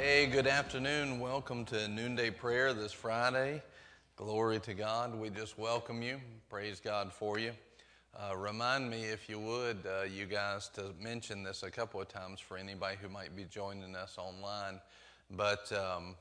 [0.00, 1.18] Hey, good afternoon.
[1.18, 3.60] Welcome to Noonday Prayer this Friday.
[4.14, 5.12] Glory to God.
[5.12, 6.20] We just welcome you.
[6.48, 7.50] Praise God for you.
[8.16, 12.06] Uh, remind me, if you would, uh, you guys, to mention this a couple of
[12.06, 14.78] times for anybody who might be joining us online.
[15.32, 16.14] But um,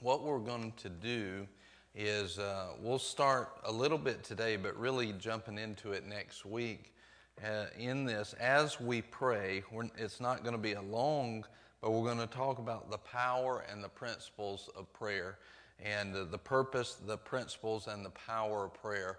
[0.00, 1.46] what we're going to do
[1.94, 6.94] is uh, we'll start a little bit today, but really jumping into it next week.
[7.44, 9.62] Uh, in this, as we pray,
[9.98, 11.44] it's not going to be a long,
[11.80, 15.38] but we're going to talk about the power and the principles of prayer
[15.82, 19.18] and the purpose, the principles, and the power of prayer.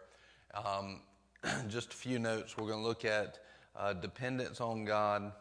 [0.53, 1.01] Um,
[1.67, 2.57] just a few notes.
[2.57, 3.39] We're going to look at
[3.75, 5.31] uh, dependence on God,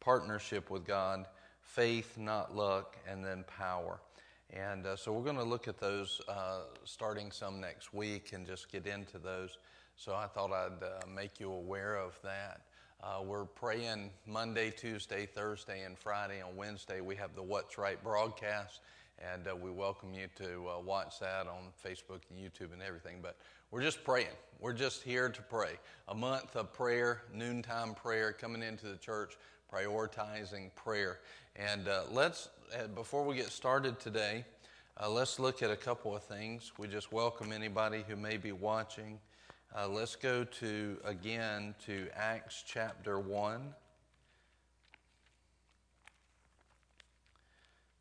[0.00, 1.26] partnership with God,
[1.60, 4.00] faith, not luck, and then power.
[4.50, 8.46] And uh, so we're going to look at those uh, starting some next week and
[8.46, 9.58] just get into those.
[9.96, 12.62] So I thought I'd uh, make you aware of that.
[13.00, 16.42] Uh, we're praying Monday, Tuesday, Thursday, and Friday.
[16.42, 18.80] On Wednesday, we have the What's Right broadcast,
[19.32, 23.18] and uh, we welcome you to uh, watch that on Facebook and YouTube and everything.
[23.22, 23.36] But
[23.70, 24.34] we're just praying.
[24.58, 25.74] We're just here to pray.
[26.08, 29.36] A month of prayer, noontime prayer, coming into the church,
[29.72, 31.20] prioritizing prayer.
[31.54, 34.44] And uh, let's, uh, before we get started today,
[35.00, 36.72] uh, let's look at a couple of things.
[36.78, 39.20] We just welcome anybody who may be watching.
[39.76, 43.74] Uh, let's go to, again, to Acts chapter 1.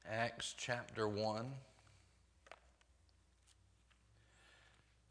[0.10, 1.52] Acts chapter 1.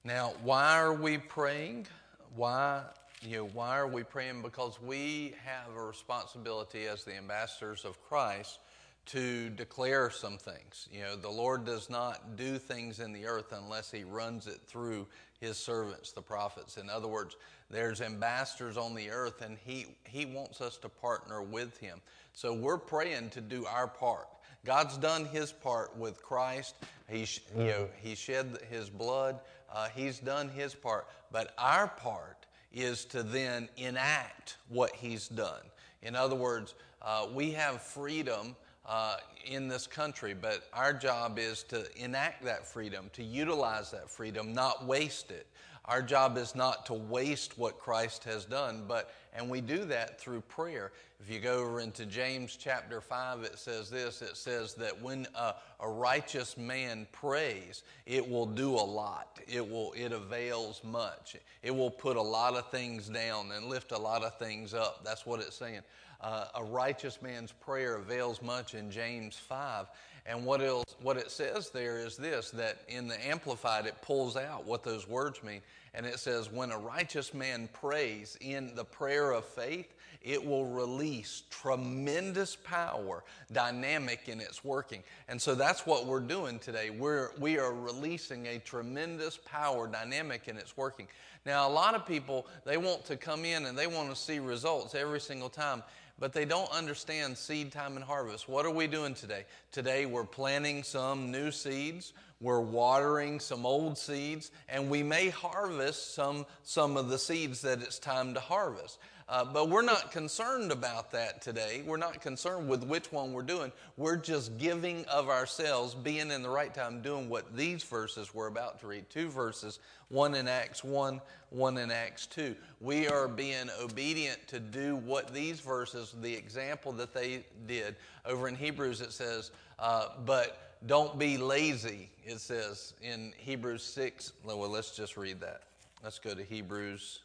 [0.03, 1.89] Now, why are we praying?
[2.35, 2.85] Why,
[3.21, 4.41] you know, why are we praying?
[4.41, 8.61] Because we have a responsibility as the ambassadors of Christ
[9.07, 10.89] to declare some things.
[10.93, 14.61] You know, the Lord does not do things in the earth unless He runs it
[14.67, 15.07] through
[15.41, 16.77] His servants, the prophets.
[16.77, 17.37] In other words,
[17.71, 22.01] there's ambassadors on the earth, and He He wants us to partner with Him.
[22.33, 24.29] So we're praying to do our part.
[24.65, 26.77] God's done His part with Christ.
[27.09, 29.41] He you know He shed His blood
[29.73, 31.07] uh, he's done his part.
[31.31, 35.63] But our part is to then enact what he's done.
[36.03, 41.63] In other words, uh, we have freedom uh, in this country, but our job is
[41.65, 45.47] to enact that freedom, to utilize that freedom, not waste it.
[45.87, 50.19] Our job is not to waste what Christ has done, but and we do that
[50.19, 50.93] through prayer.
[51.21, 55.27] If you go over into James chapter 5, it says this it says that when
[55.35, 59.39] a, a righteous man prays, it will do a lot.
[59.47, 61.37] It, will, it avails much.
[61.63, 65.05] It will put a lot of things down and lift a lot of things up.
[65.05, 65.83] That's what it's saying.
[66.21, 69.87] Uh, a righteous man's prayer avails much in James 5.
[70.27, 70.61] And what,
[71.03, 75.09] what it says there is this that in the Amplified, it pulls out what those
[75.09, 75.61] words mean.
[75.95, 80.67] And it says, when a righteous man prays in the prayer of faith, it will
[80.67, 83.23] release tremendous power,
[83.53, 85.03] dynamic in its working.
[85.29, 86.91] And so that's what we're doing today.
[86.91, 91.07] We're, we are releasing a tremendous power, dynamic in its working.
[91.47, 94.41] Now, a lot of people, they want to come in and they want to see
[94.41, 95.83] results every single time
[96.19, 98.49] but they don't understand seed time and harvest.
[98.49, 99.45] What are we doing today?
[99.71, 106.15] Today we're planting some new seeds, we're watering some old seeds, and we may harvest
[106.15, 108.99] some, some of the seeds that it's time to harvest.
[109.29, 111.83] Uh, but we're not concerned about that today.
[111.85, 113.73] We're not concerned with which one we're doing.
[113.97, 118.47] We're just giving of ourselves, being in the right time, doing what these verses we're
[118.47, 119.11] about to read.
[119.11, 121.21] Two verses, one in Acts 1,
[121.51, 122.55] one in Acts 2.
[122.81, 127.97] We are being obedient to do what these verses, the example that they did.
[128.25, 129.51] Over in Hebrews, it says,
[129.81, 134.35] uh, but don't be lazy, it says in Hebrews 6.
[134.45, 135.63] Well, let's just read that.
[136.05, 137.23] Let's go to Hebrews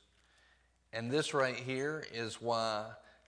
[0.93, 2.85] and this right here is why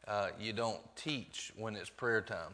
[0.08, 2.52] uh, you don't teach when it's prayer time,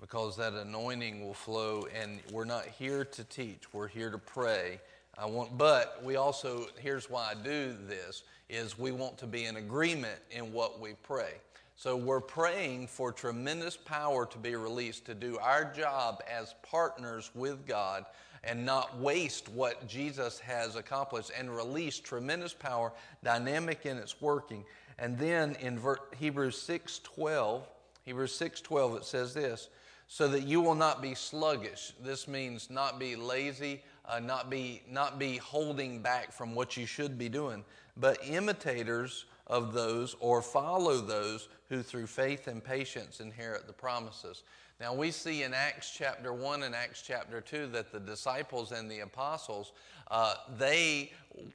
[0.00, 4.80] because that anointing will flow, and we're not here to teach, we're here to pray.
[5.18, 9.46] I want, but we also, here's why I do this, is we want to be
[9.46, 11.32] in agreement in what we pray.
[11.78, 17.30] So we're praying for tremendous power to be released to do our job as partners
[17.34, 18.06] with God
[18.46, 24.64] and not waste what Jesus has accomplished and release tremendous power, dynamic in its working.
[24.98, 25.80] And then in
[26.16, 27.66] Hebrews 6:12,
[28.04, 29.68] Hebrews 6:12 it says this,
[30.08, 31.92] so that you will not be sluggish.
[32.00, 36.86] This means not be lazy, uh, not be not be holding back from what you
[36.86, 37.64] should be doing,
[37.96, 44.42] but imitators of those or follow those who through faith and patience inherit the promises.
[44.78, 48.90] Now, we see in Acts chapter 1 and Acts chapter 2 that the disciples and
[48.90, 49.72] the apostles,
[50.10, 51.12] uh, they,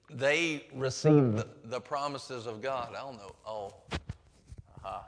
[0.09, 2.95] they received the, promises of God.
[2.97, 3.35] I don't know.
[3.45, 5.01] Oh, uh-huh.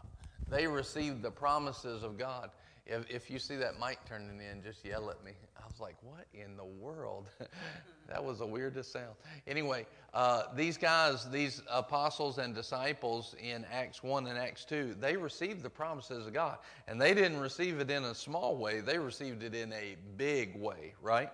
[0.48, 2.52] They received the promises of God.
[2.86, 5.32] If, if you see that mic turning in, just yell at me.
[5.64, 7.28] I was like, what in the world?
[8.10, 9.16] that was the weirdest sound.
[9.48, 15.16] Anyway, uh, these guys, these apostles and disciples in Acts 1 and Acts 2, they
[15.16, 16.58] received the promises of God.
[16.88, 20.60] And they didn't receive it in a small way, they received it in a big
[20.60, 21.30] way, right?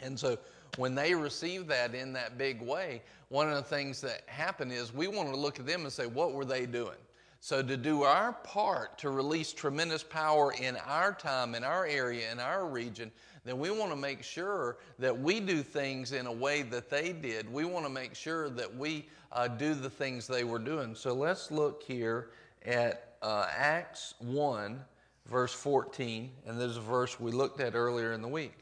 [0.00, 0.38] And so
[0.76, 4.94] when they received that in that big way, one of the things that happened is
[4.94, 6.96] we want to look at them and say, what were they doing?
[7.42, 12.30] So, to do our part to release tremendous power in our time, in our area,
[12.30, 13.10] in our region,
[13.44, 17.12] then we want to make sure that we do things in a way that they
[17.12, 17.50] did.
[17.52, 20.94] We want to make sure that we uh, do the things they were doing.
[20.94, 22.30] So, let's look here
[22.64, 24.80] at uh, Acts 1,
[25.26, 28.58] verse 14, and there's a verse we looked at earlier in the week.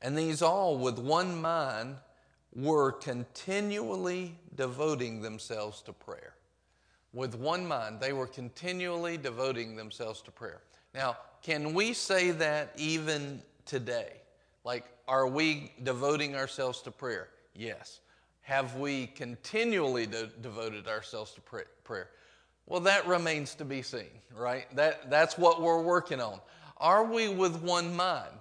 [0.00, 1.96] And these all, with one mind,
[2.54, 6.34] were continually devoting themselves to prayer
[7.12, 8.00] with one mind.
[8.00, 10.60] They were continually devoting themselves to prayer.
[10.94, 14.14] Now, can we say that even today?
[14.64, 17.28] Like, are we devoting ourselves to prayer?
[17.54, 18.00] Yes.
[18.40, 22.08] Have we continually de- devoted ourselves to pray- prayer?
[22.66, 24.66] Well, that remains to be seen, right?
[24.74, 26.40] That, that's what we're working on.
[26.78, 28.40] Are we with one mind?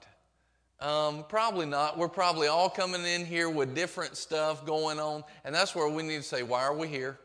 [0.79, 1.97] Um, probably not.
[1.97, 6.03] We're probably all coming in here with different stuff going on, and that's where we
[6.03, 7.19] need to say, why are we here?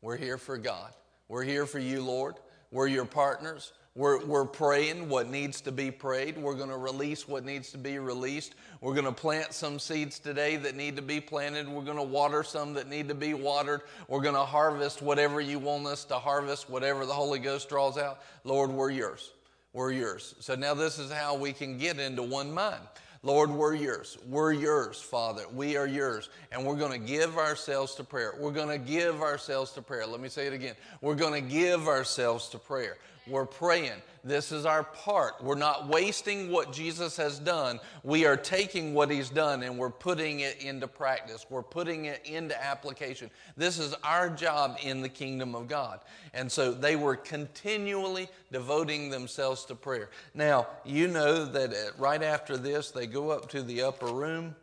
[0.00, 0.92] We're here for God.
[1.28, 2.36] We're here for you, Lord.
[2.70, 3.72] We're your partners.
[3.96, 6.36] We're, we're praying what needs to be prayed.
[6.36, 8.54] We're going to release what needs to be released.
[8.82, 11.66] We're going to plant some seeds today that need to be planted.
[11.66, 13.80] We're going to water some that need to be watered.
[14.06, 17.96] We're going to harvest whatever you want us to harvest, whatever the Holy Ghost draws
[17.96, 18.20] out.
[18.44, 19.32] Lord, we're yours.
[19.72, 20.34] We're yours.
[20.40, 22.82] So now this is how we can get into one mind.
[23.22, 24.18] Lord, we're yours.
[24.28, 25.44] We're yours, Father.
[25.54, 26.28] We are yours.
[26.52, 28.34] And we're going to give ourselves to prayer.
[28.38, 30.06] We're going to give ourselves to prayer.
[30.06, 30.74] Let me say it again.
[31.00, 32.98] We're going to give ourselves to prayer.
[33.28, 34.02] We're praying.
[34.22, 35.42] This is our part.
[35.42, 37.80] We're not wasting what Jesus has done.
[38.02, 41.46] We are taking what he's done and we're putting it into practice.
[41.48, 43.30] We're putting it into application.
[43.56, 46.00] This is our job in the kingdom of God.
[46.34, 50.10] And so they were continually devoting themselves to prayer.
[50.34, 54.54] Now, you know that right after this, they go up to the upper room.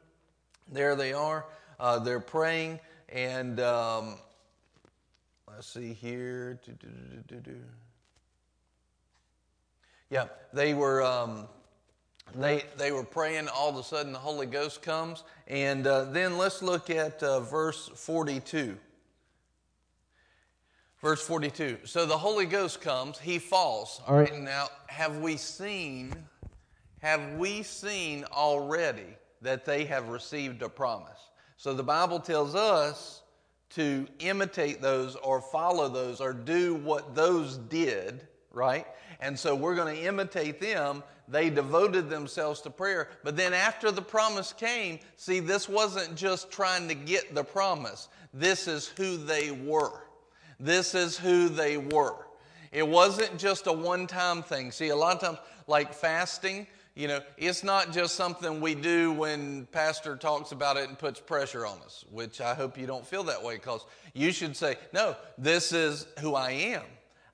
[0.71, 1.45] There they are.
[1.80, 2.80] Uh, they're praying.
[3.10, 4.15] And um,
[5.48, 6.60] let's see here.
[10.13, 11.01] Yeah, they were.
[11.01, 11.48] Um,
[12.36, 15.24] they, they were praying, all of a sudden the Holy Ghost comes.
[15.48, 18.77] And uh, then let's look at uh, verse 42.
[21.01, 21.80] Verse 42.
[21.86, 24.01] So the Holy Ghost comes, he falls.
[24.07, 26.13] All right, now have we seen,
[27.01, 31.30] have we seen already that they have received a promise?
[31.57, 33.21] So the Bible tells us
[33.71, 38.86] to imitate those or follow those or do what those did, right?
[39.20, 41.04] And so we're going to imitate them.
[41.28, 43.10] They devoted themselves to prayer.
[43.24, 48.08] But then after the promise came, see, this wasn't just trying to get the promise,
[48.34, 50.04] this is who they were.
[50.60, 52.28] This is who they were.
[52.72, 54.72] It wasn't just a one time thing.
[54.72, 59.12] See, a lot of times, like fasting, you know, it's not just something we do
[59.14, 63.06] when pastor talks about it and puts pressure on us, which I hope you don't
[63.06, 66.84] feel that way because you should say, no, this is who I am.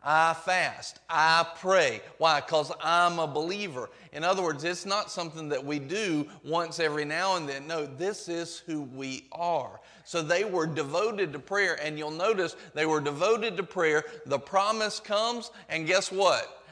[0.04, 1.00] I fast.
[1.10, 2.02] I pray.
[2.18, 2.40] Why?
[2.40, 3.90] Because I'm a believer.
[4.14, 7.68] In other words, it's not something that we do once every now and then.
[7.68, 9.82] No, this is who we are.
[10.06, 14.06] So they were devoted to prayer, and you'll notice they were devoted to prayer.
[14.26, 16.64] The promise comes, and guess what?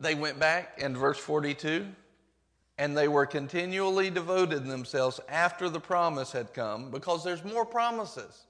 [0.00, 1.86] They went back in verse 42
[2.78, 8.44] and they were continually devoted themselves after the promise had come because there's more promises.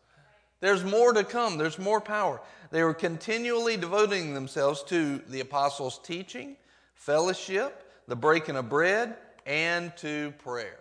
[0.61, 2.41] There's more to come, there's more power.
[2.71, 6.57] They were continually devoting themselves to the apostles' teaching,
[6.95, 10.81] fellowship, the breaking of bread, and to prayer.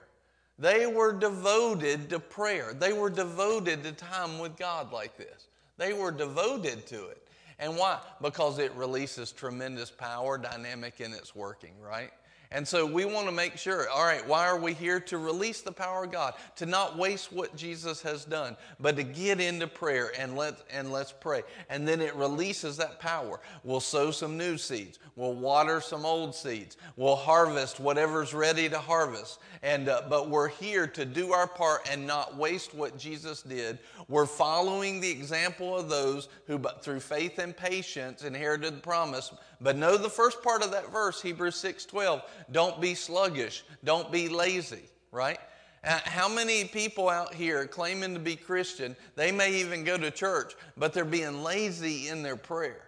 [0.57, 2.73] They were devoted to prayer.
[2.73, 5.47] They were devoted to time with God like this.
[5.77, 7.27] They were devoted to it.
[7.59, 7.99] And why?
[8.21, 12.11] Because it releases tremendous power, dynamic in its working, right?
[12.55, 15.01] And so we want to make sure, all right, why are we here?
[15.01, 19.03] To release the power of God, to not waste what Jesus has done, but to
[19.03, 21.43] get into prayer and let and let's pray.
[21.69, 23.41] And then it releases that power.
[23.65, 24.99] We'll sow some new seeds.
[25.17, 26.77] We'll water some old seeds.
[26.95, 29.39] We'll harvest whatever's ready to harvest.
[29.61, 33.79] And uh, but we're here to do our part and not waste what Jesus did.
[34.07, 39.33] We're following the example of those who but through faith and patience inherited the promise.
[39.61, 42.21] But know the first part of that verse, Hebrews 6:12,
[42.51, 43.63] don't be sluggish.
[43.83, 45.39] Don't be lazy, right?
[45.83, 50.09] Uh, how many people out here claiming to be Christian, they may even go to
[50.09, 52.85] church, but they're being lazy in their prayer?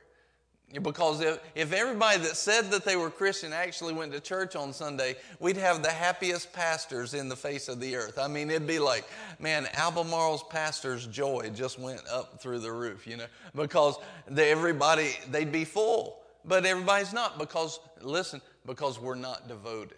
[0.81, 4.73] Because if, if everybody that said that they were Christian actually went to church on
[4.73, 8.19] Sunday, we'd have the happiest pastors in the face of the earth.
[8.19, 9.05] I mean, it'd be like,
[9.39, 13.95] man, Albemarle's pastor's joy just went up through the roof, you know, because
[14.35, 16.19] everybody, they'd be full.
[16.47, 19.97] But everybody's not because, listen, because we're not devoted.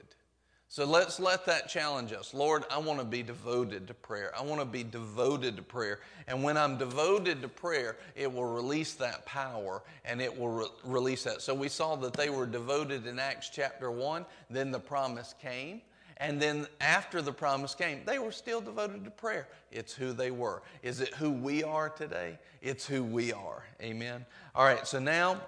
[0.71, 2.31] So let's let that challenge us.
[2.31, 4.31] Lord, I want to be devoted to prayer.
[4.37, 5.99] I want to be devoted to prayer.
[6.27, 10.67] And when I'm devoted to prayer, it will release that power and it will re-
[10.83, 11.41] release that.
[11.41, 15.81] So we saw that they were devoted in Acts chapter 1, then the promise came.
[16.17, 19.47] And then after the promise came, they were still devoted to prayer.
[19.71, 20.61] It's who they were.
[20.83, 22.37] Is it who we are today?
[22.61, 23.63] It's who we are.
[23.81, 24.23] Amen.
[24.53, 25.41] All right, so now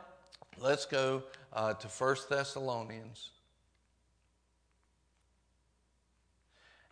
[0.62, 3.32] let's go uh, to 1 Thessalonians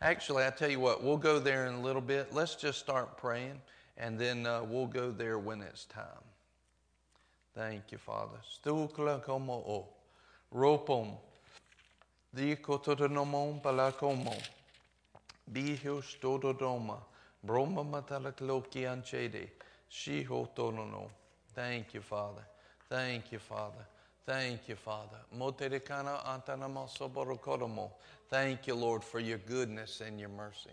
[0.01, 2.33] Actually, I tell you what, we'll go there in a little bit.
[2.33, 3.59] Let's just start praying,
[3.97, 6.23] and then uh, we'll go there when it's time.
[7.53, 8.37] Thank you, Father.
[8.47, 9.87] Stukla como o.
[10.55, 11.17] Ropom.
[12.33, 14.41] Diko totonomon palakomo.
[15.51, 16.99] Bihios totodoma.
[17.45, 19.49] Broma matalakloki anchede.
[19.91, 21.09] Shiho tonono.
[21.53, 22.43] Thank you, Father.
[22.89, 23.85] Thank you, Father.
[24.25, 25.17] Thank you, Father.
[28.29, 30.69] Thank you, Lord, for your goodness and your mercy.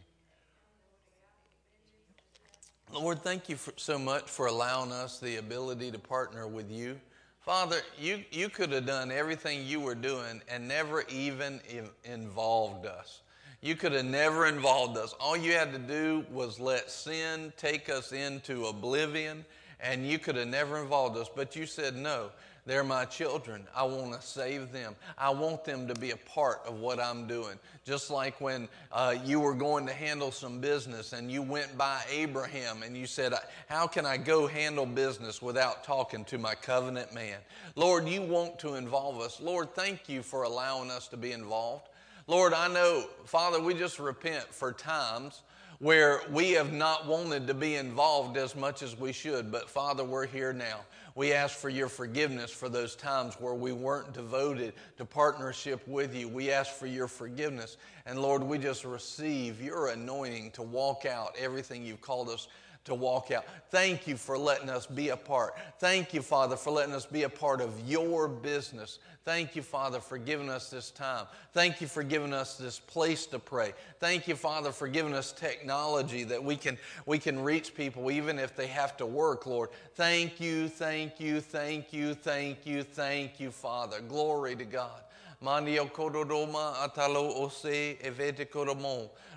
[2.93, 7.01] Lord, thank you for, so much for allowing us the ability to partner with you.
[7.41, 11.61] Father, you, you could have done everything you were doing and never even
[12.05, 13.23] involved us.
[13.61, 15.15] You could have never involved us.
[15.19, 19.45] All you had to do was let sin take us into oblivion,
[19.87, 21.31] and you could have never involved us.
[21.35, 22.31] But you said, no,
[22.67, 23.65] they're my children.
[23.75, 24.97] I want to save them.
[25.17, 27.57] I want them to be a part of what I'm doing.
[27.85, 32.03] Just like when uh, you were going to handle some business and you went by
[32.11, 33.33] Abraham and you said,
[33.69, 37.39] How can I go handle business without talking to my covenant man?
[37.77, 39.41] Lord, you want to involve us.
[39.41, 41.89] Lord, thank you for allowing us to be involved.
[42.27, 45.43] Lord, I know, Father, we just repent for times
[45.79, 49.53] where we have not wanted to be involved as much as we should.
[49.53, 50.81] But Father, we're here now.
[51.15, 56.15] We ask for your forgiveness for those times where we weren't devoted to partnership with
[56.15, 56.29] you.
[56.29, 57.79] We ask for your forgiveness.
[58.05, 62.49] And Lord, we just receive your anointing to walk out everything you've called us
[62.87, 63.45] to walk out.
[63.71, 65.55] Thank you for letting us be a part.
[65.79, 68.99] Thank you, Father, for letting us be a part of your business.
[69.25, 71.27] Thank you, Father, for giving us this time.
[71.53, 73.73] Thank you for giving us this place to pray.
[73.99, 78.39] Thank you, Father, for giving us technology that we can, we can reach people even
[78.39, 79.71] if they have to work, Lord.
[79.97, 84.01] Thank you, thank you, thank you, thank you, thank you, Father.
[84.01, 85.03] Glory to God.
[85.47, 88.47] Atalo ose evete.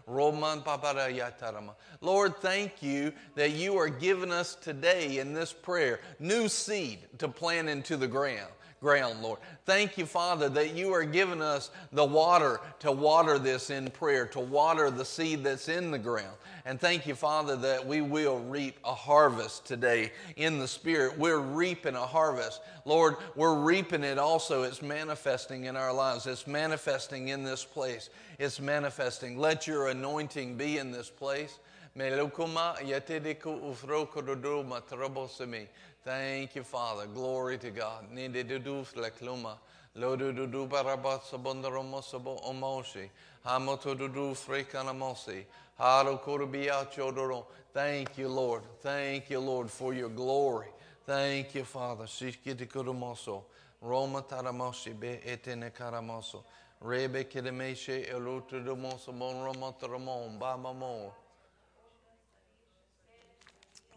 [0.07, 0.63] Roman.
[2.01, 7.27] Lord, thank you that you are giving us today in this prayer new seed to
[7.27, 9.39] plant into the ground ground, Lord.
[9.65, 14.25] Thank you, Father, that you are giving us the water to water this in prayer,
[14.27, 16.35] to water the seed that's in the ground.
[16.65, 21.17] And thank you, Father, that we will reap a harvest today in the Spirit.
[21.17, 22.61] We're reaping a harvest.
[22.85, 24.63] Lord, we're reaping it also.
[24.63, 28.09] It's manifesting in our lives, it's manifesting in this place.
[28.37, 29.37] It's manifesting.
[29.37, 31.59] Let your anointing be in this place.
[36.09, 37.05] Thank you, Father.
[37.05, 38.05] Glory to God.
[39.95, 43.11] Lodudu barabat sabondaromo sabo omoshi.
[43.45, 45.45] Hamotodudu frekanamosi.
[45.77, 47.45] Haro korubia chodoro.
[47.75, 48.63] Thank you, Lord.
[48.81, 50.69] Thank you, Lord, for your glory.
[51.05, 52.05] Thank you, Father.
[52.05, 53.43] Shikiti kurumoso.
[53.79, 56.43] Roma taramoshi be etene karamoso.
[56.83, 61.11] Rebe kedemeshe elutudumoso bon roma taramon.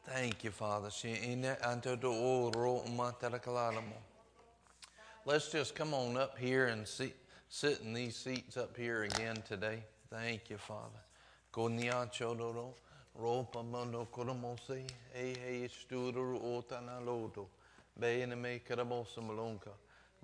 [0.05, 0.91] Thank you, Father.
[5.25, 7.17] Let's just come on up here and sit,
[7.49, 9.85] sit in these seats up here again today.
[10.11, 10.99] Thank you, Father.
[13.19, 17.47] ropa mano koromosi, hey hey sturu otana lodo,
[17.99, 19.71] bene me karabosa malonka,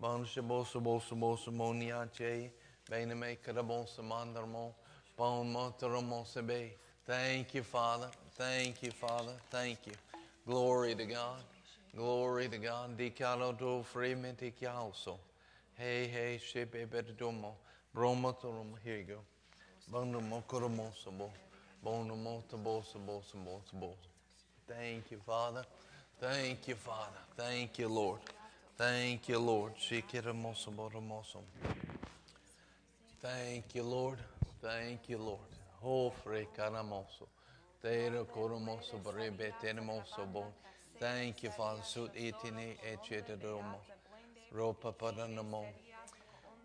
[0.00, 2.50] bansha bosa bosa bosa moniache,
[2.88, 4.72] bene me karabosa mandarmo,
[5.16, 6.72] bon motoromose be.
[7.06, 8.08] Thank you, Father.
[8.38, 9.32] Thank you, Father.
[9.50, 9.94] Thank you.
[10.46, 11.42] Glory to God.
[11.96, 12.96] Glory to God.
[12.96, 15.18] Dicalo do frementi chialso.
[15.74, 17.54] Hey, hey, shepe perdomo.
[17.92, 18.76] Broma toromo.
[18.84, 19.18] Here you go.
[19.90, 21.32] Bono mo koromo sabo.
[21.82, 23.96] Bono mo tabo sabo sabo sabo.
[24.68, 25.64] Thank you, Father.
[26.20, 27.18] Thank you, Father.
[27.36, 28.20] Thank you, Lord.
[28.76, 29.72] Thank you, Lord.
[33.20, 34.18] Thank you, Lord.
[34.62, 35.50] Thank you, Lord.
[35.82, 37.26] Hofre canamoso.
[37.26, 37.37] Tero
[40.98, 41.80] Thank you, Father.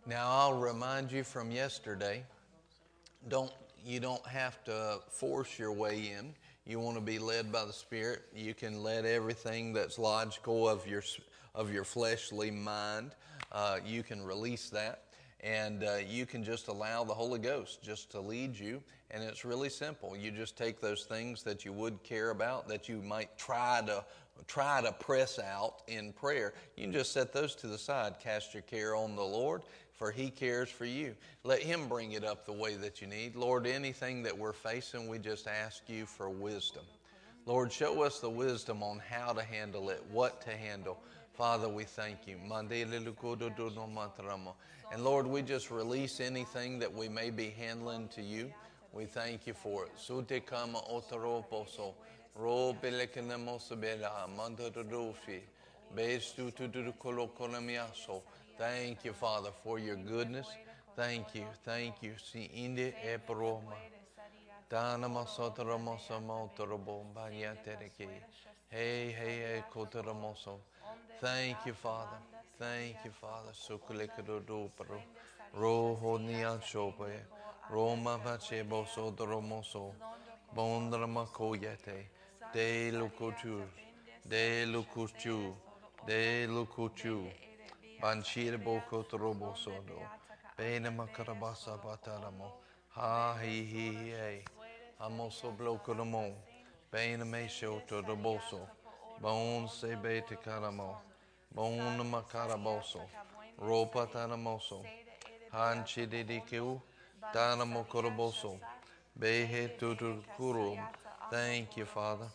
[0.07, 2.23] Now I'll remind you from yesterday.
[3.29, 3.51] Don't
[3.85, 6.33] you don't have to force your way in.
[6.65, 8.23] You want to be led by the Spirit.
[8.35, 11.03] You can let everything that's logical of your
[11.53, 13.11] of your fleshly mind.
[13.51, 15.03] Uh, you can release that,
[15.41, 18.81] and uh, you can just allow the Holy Ghost just to lead you.
[19.13, 20.17] And it's really simple.
[20.17, 24.03] You just take those things that you would care about, that you might try to
[24.47, 26.55] try to press out in prayer.
[26.75, 28.15] You can just set those to the side.
[28.19, 29.61] Cast your care on the Lord,
[29.93, 31.15] for He cares for you.
[31.43, 33.35] Let Him bring it up the way that you need.
[33.35, 36.83] Lord, anything that we're facing, we just ask you for wisdom.
[37.45, 40.97] Lord, show us the wisdom on how to handle it, what to handle.
[41.33, 42.37] Father, we thank you.
[44.91, 48.51] And Lord, we just release anything that we may be handling to you.
[48.93, 49.91] We thank you for it.
[49.97, 51.93] Sutekama otoroposo.
[52.35, 55.41] Ro belekenemosabela mandadodofi.
[55.95, 58.21] Bestu tudukolokonamiaso.
[58.57, 60.47] Thank you, Father, for your goodness.
[60.95, 61.45] Thank you.
[61.65, 62.13] Thank you.
[62.17, 63.75] Si inde eproma.
[64.69, 68.07] Dana masotara mosamo torobo banyatereke.
[68.69, 70.59] Hey, hey, hey, kotaramoso.
[71.19, 72.17] Thank you, Father.
[72.59, 73.53] Thank you, Father.
[73.53, 75.01] Sukulekadodoparo.
[75.55, 77.42] Roho nianshope.
[77.69, 79.93] Roma vace boso doromoso.
[80.53, 82.09] Bondrama koyete.
[82.53, 83.63] De lukutu.
[84.25, 85.55] De lukutu.
[86.05, 87.29] De lukutu.
[88.01, 89.99] Banshir boko trobo sodo.
[90.57, 92.51] Bene makarabasa bataramo.
[92.95, 94.43] Ha hi hi hi.
[94.99, 96.35] Amoso blokoramo.
[96.91, 98.67] Bene me shoto doboso.
[99.19, 101.01] Bon se bete caramo.
[101.49, 103.01] Bon macaraboso.
[103.57, 104.83] Ropa tanamoso.
[105.51, 106.81] Hanchi didiku.
[107.31, 108.59] Tanamo coroboso.
[109.15, 110.79] Behe tutukurum.
[111.29, 112.29] Thank you, Father.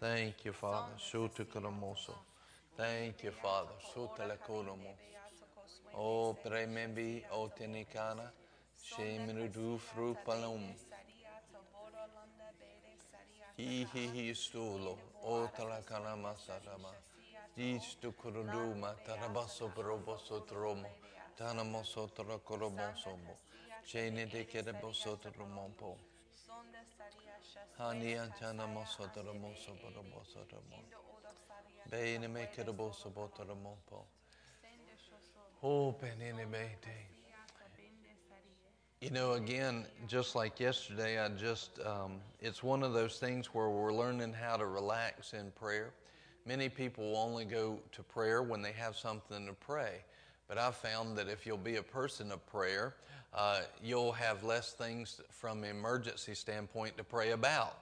[0.00, 0.92] Thank you, Father.
[0.98, 2.14] Shutukaramoso.
[2.76, 3.74] Thank you, Father.
[3.92, 4.94] Sutalakuromo.
[5.94, 8.30] O premembi o tenikana.
[8.82, 10.74] Shemirudu fru palum.
[13.56, 14.98] Hi hi hi stulo.
[15.22, 16.92] O talakana masarama.
[17.56, 18.94] Distu kuruduma.
[19.06, 20.88] Tarabaso proboso tromo.
[21.38, 23.45] Tanamoso trakoromosomo.
[23.86, 25.96] Chene de tromompo.
[27.78, 30.82] Hani antana moso tromoso proboso tromo.
[31.88, 32.48] Bene me
[33.14, 34.04] botromompo.
[35.62, 37.06] Oh, bete.
[39.00, 43.68] You know, again, just like yesterday, I just, um, it's one of those things where
[43.68, 45.92] we're learning how to relax in prayer.
[46.44, 50.00] Many people will only go to prayer when they have something to pray.
[50.48, 52.94] But I've found that if you'll be a person of prayer,
[53.34, 57.78] uh, you'll have less things from emergency standpoint to pray about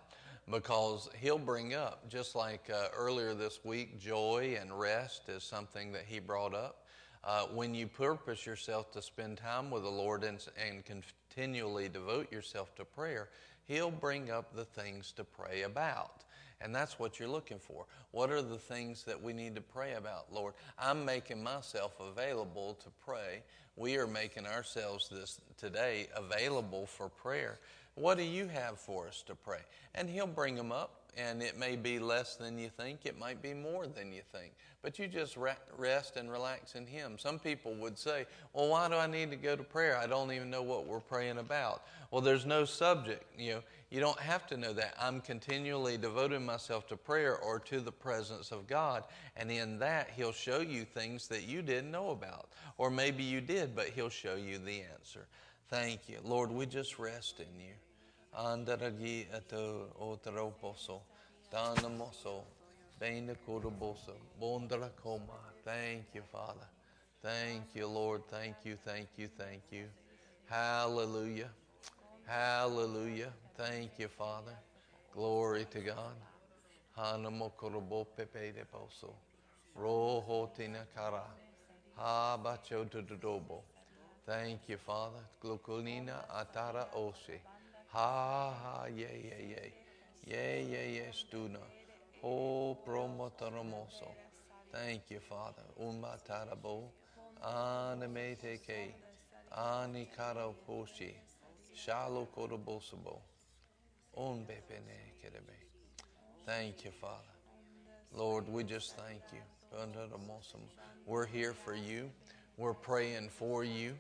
[0.50, 5.92] because he'll bring up, just like uh, earlier this week, joy and rest is something
[5.92, 6.84] that he brought up.
[7.22, 12.30] Uh, when you purpose yourself to spend time with the Lord and, and continually devote
[12.30, 13.30] yourself to prayer,
[13.66, 16.23] He'll bring up the things to pray about.
[16.64, 17.84] And that's what you're looking for.
[18.10, 20.54] What are the things that we need to pray about, Lord?
[20.78, 23.42] I'm making myself available to pray.
[23.76, 27.58] We are making ourselves this today available for prayer.
[27.96, 29.60] What do you have for us to pray?
[29.94, 33.40] And He'll bring them up and it may be less than you think, it might
[33.42, 34.52] be more than you think.
[34.82, 35.36] But you just
[35.78, 37.18] rest and relax in Him.
[37.18, 39.96] Some people would say, Well, why do I need to go to prayer?
[39.96, 41.82] I don't even know what we're praying about.
[42.10, 43.24] Well, there's no subject.
[43.38, 43.60] You know,
[43.94, 44.92] you don't have to know that.
[45.00, 49.04] I'm continually devoting myself to prayer or to the presence of God.
[49.36, 52.48] And in that, He'll show you things that you didn't know about.
[52.76, 55.28] Or maybe you did, but He'll show you the answer.
[55.68, 56.18] Thank you.
[56.24, 57.74] Lord, we just rest in you.
[61.52, 62.42] Danamoso.
[65.64, 66.66] Thank you, Father.
[67.22, 68.22] Thank you, Lord.
[68.28, 69.84] Thank you, thank you, thank you.
[70.50, 71.50] Hallelujah.
[72.26, 73.32] Hallelujah.
[73.56, 74.56] Thank you, Father.
[75.14, 76.16] Glory to God.
[76.98, 77.52] Hanamo
[78.16, 79.14] pepe de poso.
[79.78, 81.22] Roho tinakara.
[81.96, 83.62] Ha bacho dodobo.
[84.26, 85.20] Thank you, Father.
[85.40, 87.38] Gluculina atara ose.
[87.92, 89.70] Ha ha yeah yeah yeah.
[90.26, 91.60] Yeah yeah yeah stuna.
[92.24, 94.08] Oh promotoromoso.
[94.72, 95.62] Thank you, Father.
[95.80, 96.90] Umatarabo.
[97.40, 98.94] Animete ke.
[99.56, 100.52] Anikara.
[101.76, 102.26] Shalo
[104.16, 105.56] kerebe.
[106.46, 107.22] Thank you, Father.
[108.12, 109.40] Lord, we just thank you.
[111.06, 112.10] We're here for you.
[112.56, 113.94] We're praying for you.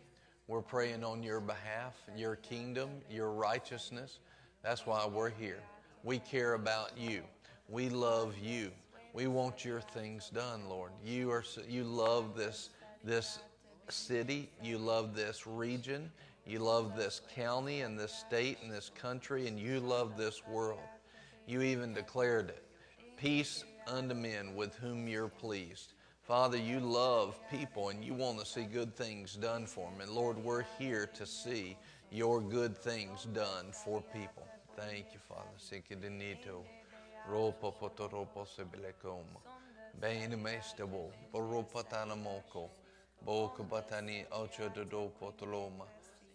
[0.46, 4.18] We're praying on your behalf, your kingdom, your righteousness.
[4.62, 5.60] That's why we're here.
[6.04, 7.22] We care about you.
[7.68, 8.70] We love you.
[9.14, 10.92] We want your things done, Lord.
[11.04, 12.70] You are you love this
[13.02, 13.40] this
[13.88, 14.50] city.
[14.62, 16.10] You love this region.
[16.46, 20.80] You love this county and this state and this country, and you love this world.
[21.46, 22.62] You even declared it.
[23.16, 25.92] Peace unto men with whom you're pleased.
[26.22, 30.00] Father, you love people and you want to see good things done for them.
[30.00, 31.76] And Lord, we're here to see
[32.10, 34.46] your good things done for people.
[34.76, 35.48] Thank you, Father.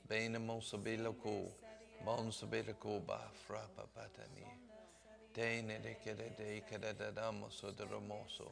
[0.10, 1.14] Batani ocho de do potoloma.
[1.14, 1.52] Bene mosabelaco.
[2.04, 4.46] Monsabelaco ba frapa batani.
[5.34, 8.52] Dene de kede de kede de damos de ramoso.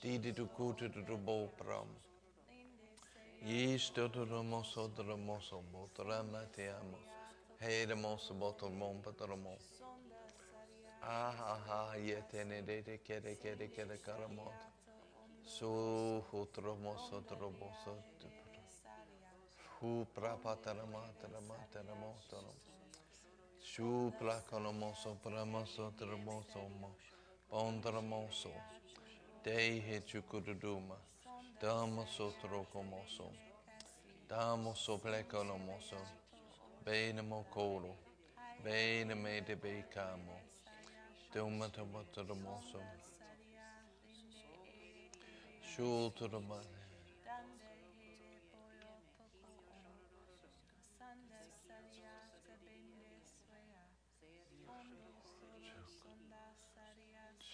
[0.00, 1.88] Didi du kutu du bo pram.
[3.42, 6.98] Yisto du ramoso de ramoso botrama te amo.
[7.58, 9.58] Hey ramoso botromon patromon.
[11.02, 14.54] Ah ah ah yetene de de kede kede kede karamot.
[15.44, 17.96] Su hutromoso troboso.
[18.22, 18.41] Hu
[19.82, 22.38] Ku prapataramataramataramato.
[23.58, 26.94] Shu prakalamoso pramaso tramoso mo.
[27.50, 28.52] Pondramoso.
[29.42, 30.94] Dehe chukuruduma.
[31.60, 33.32] Damo sotrokomoso.
[34.28, 35.98] Damo soplekalamoso.
[36.84, 37.96] Benemo coro.
[38.62, 40.38] Beneme de becamo.
[41.32, 42.80] Dumatamatamoso.
[45.60, 46.81] Shulturamoso.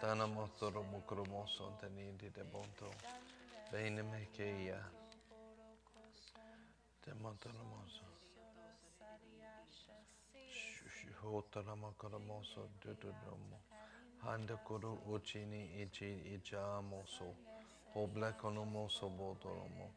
[0.00, 2.88] Dana motoro mukromoso tenindi de bonto.
[3.70, 4.80] Bene me keia.
[7.02, 8.04] Te motoro moso.
[11.22, 13.58] Hotara makaramoso dududomo.
[14.22, 17.34] Handa kuru uchini ichi icha moso.
[17.94, 19.90] Obla konomoso bodoromo.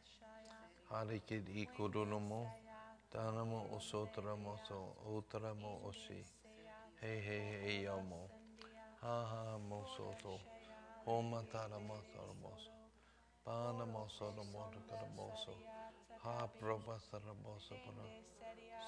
[0.89, 2.51] Harikid ikudunomo.
[3.11, 4.95] Danamo osotramoso.
[5.15, 6.25] Utramo oshi.
[7.01, 8.40] Hey hey hey yomo.
[9.03, 10.39] Ha ha mosoto.
[11.05, 12.69] Homa tara matara moso.
[13.43, 15.55] Pana moso no moto kara moso.
[16.23, 18.05] Ha proba sara moso para.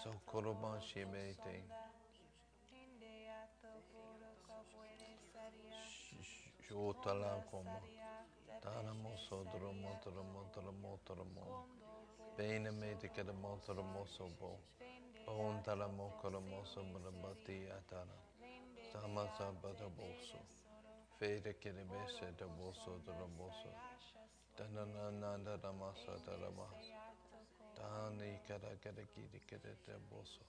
[0.03, 1.63] So koroban shimete.
[6.61, 7.81] Shotala como.
[8.61, 11.65] Tana moso dromo dromo dromo dromo.
[12.37, 14.59] Bene mete kara moto moso bo.
[15.25, 18.32] Bon tala mokara moso brabati atana.
[18.93, 20.37] Samasa bata boso.
[21.17, 23.69] Fede kere bese de boso de boso.
[24.55, 26.85] Danana nanda ramasa de ramas.
[27.75, 30.45] Dani kara kara kiri kere de boso.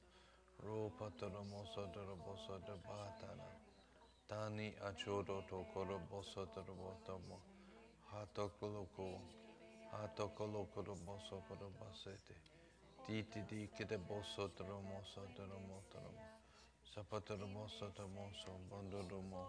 [0.62, 3.48] Rupa de ramoso de boso de batana.
[4.28, 7.40] Dani achodo to koro boso de botomo.
[8.12, 9.22] Hato koloko.
[9.90, 12.36] Hato koloko de boso de basete.
[13.06, 16.33] Titi di kere boso de ramoso de ramotomo.
[16.94, 19.42] Sapatoromoso tomoso, bondoromo,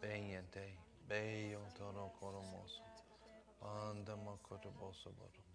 [0.00, 0.62] benyente,
[1.08, 2.84] beyo toro koromoso,
[3.60, 5.54] banda makotoboso boromo.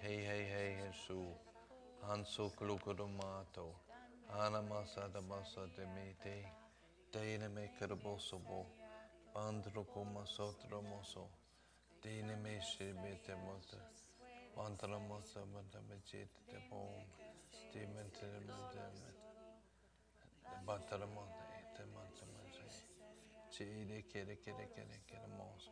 [0.00, 1.26] Hey, hey, hey, Jesu,
[2.06, 3.74] hanso klukodomato,
[4.28, 6.46] anamasa da basa de mete,
[7.12, 8.64] dene me karaboso bo,
[9.34, 11.26] bandro koma sotromoso,
[12.00, 13.80] dene me shibete mota,
[14.54, 17.02] bantramosa mata mechete de bom,
[17.72, 18.24] dimente
[18.72, 19.13] de
[20.44, 22.86] mete Bataramata ete mantamase.
[23.50, 25.70] Chide kere kere kere kere mos.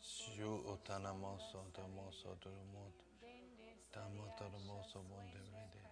[0.00, 3.04] Shu utana moso to moso to moto.
[3.90, 5.82] Tamo to moso bonde vede.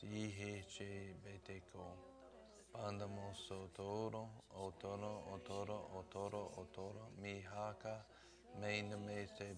[0.00, 2.10] Dihe che bete ko.
[2.72, 8.02] Panda moso toro, otoro, otoro, otoro, otoro, mi haka,
[8.58, 9.54] main me se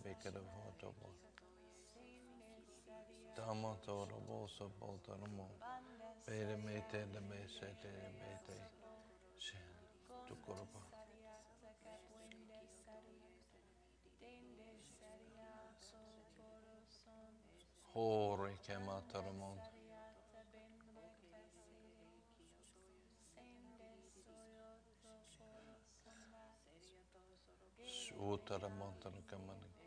[3.36, 5.48] Damat oğlu bolsa boldarım o.
[6.28, 8.70] Beyri meyteyle meyseyle meyteyle.
[9.38, 9.60] Şey,
[10.26, 10.80] tukuruba.
[17.92, 19.58] Hori kema tarımon.
[27.86, 29.83] Şu tarımon tarım kemanı.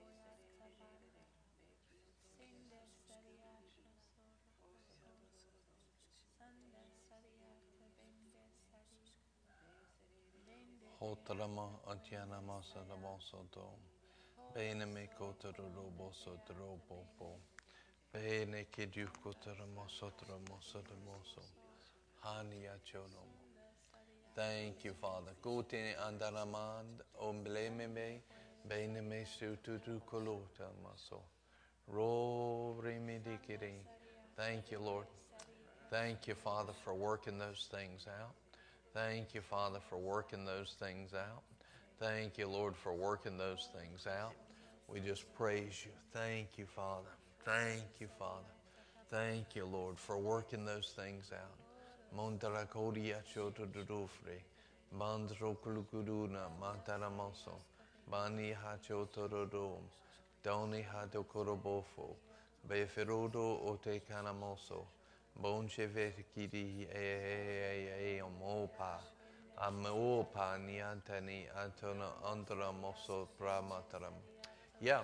[11.02, 11.60] Montara kamani.
[11.60, 13.80] Hotarama Antyanama Sadamosoto.
[14.54, 17.40] Bene me kotarobo sotrobo.
[18.14, 21.42] Bene kidu kotaramo sotromo sotromoso.
[22.24, 23.38] Hania chonomo.
[24.36, 25.34] Thank you, Father.
[25.42, 28.22] Kutini andaramand omblememe
[28.68, 31.22] bene me sututu kolota maso.
[31.88, 33.86] Ro remedikiri.
[34.36, 35.08] Thank you, Lord.
[35.90, 38.47] Thank you, Father, for working those things out.
[38.94, 41.44] Thank you, Father, for working those things out.
[42.00, 44.34] Thank you, Lord, for working those things out.
[44.88, 45.92] We just praise you.
[46.14, 47.10] Thank you, Father.
[47.46, 48.52] Thank you, Father.
[49.10, 51.58] Thank you, Lord, for working those things out.
[52.16, 54.40] Montarakodia chotodufre,
[54.98, 57.56] bandrokulukuduna, mantaramoso,
[58.10, 59.82] bani hachotorodom,
[60.44, 62.16] doni hadokorobofo,
[62.70, 64.02] beferodo ote
[69.58, 74.14] amopa niantani antona andramoso pramataram.
[74.80, 75.02] Yeah,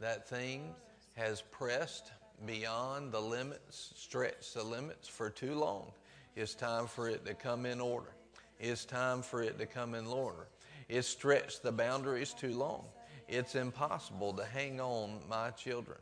[0.00, 0.74] that thing
[1.14, 2.12] has pressed
[2.46, 5.90] beyond the limits, stretched the limits for too long.
[6.36, 8.14] It's time for it to come in order.
[8.60, 10.46] It's time for it to come in order.
[10.88, 12.84] It's stretched the boundaries too long.
[13.28, 15.98] It's impossible to hang on my children.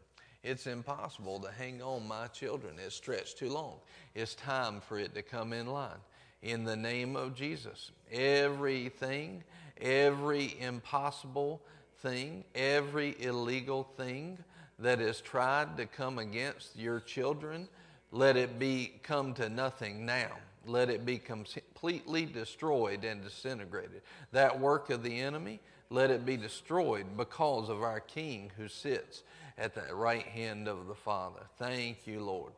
[0.47, 2.77] It's impossible to hang on my children.
[2.79, 3.79] It's stretched too long.
[4.15, 5.99] It's time for it to come in line.
[6.41, 9.43] In the name of Jesus, everything,
[9.81, 11.61] every impossible
[11.99, 14.39] thing, every illegal thing
[14.79, 17.67] that has tried to come against your children,
[18.13, 20.31] let it be come to nothing now.
[20.65, 24.03] Let it be completely destroyed and disintegrated.
[24.31, 25.59] That work of the enemy,
[25.91, 29.25] let it be destroyed because of our King who sits
[29.59, 31.41] at the right hand of the Father.
[31.59, 32.53] Thank you, Lord.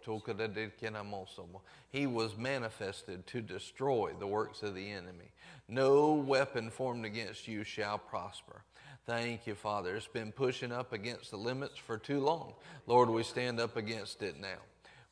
[1.90, 5.30] He was manifested to destroy the works of the enemy.
[5.68, 8.62] No weapon formed against you shall prosper.
[9.06, 9.96] Thank you, Father.
[9.96, 12.54] It's been pushing up against the limits for too long.
[12.86, 14.58] Lord, we stand up against it now.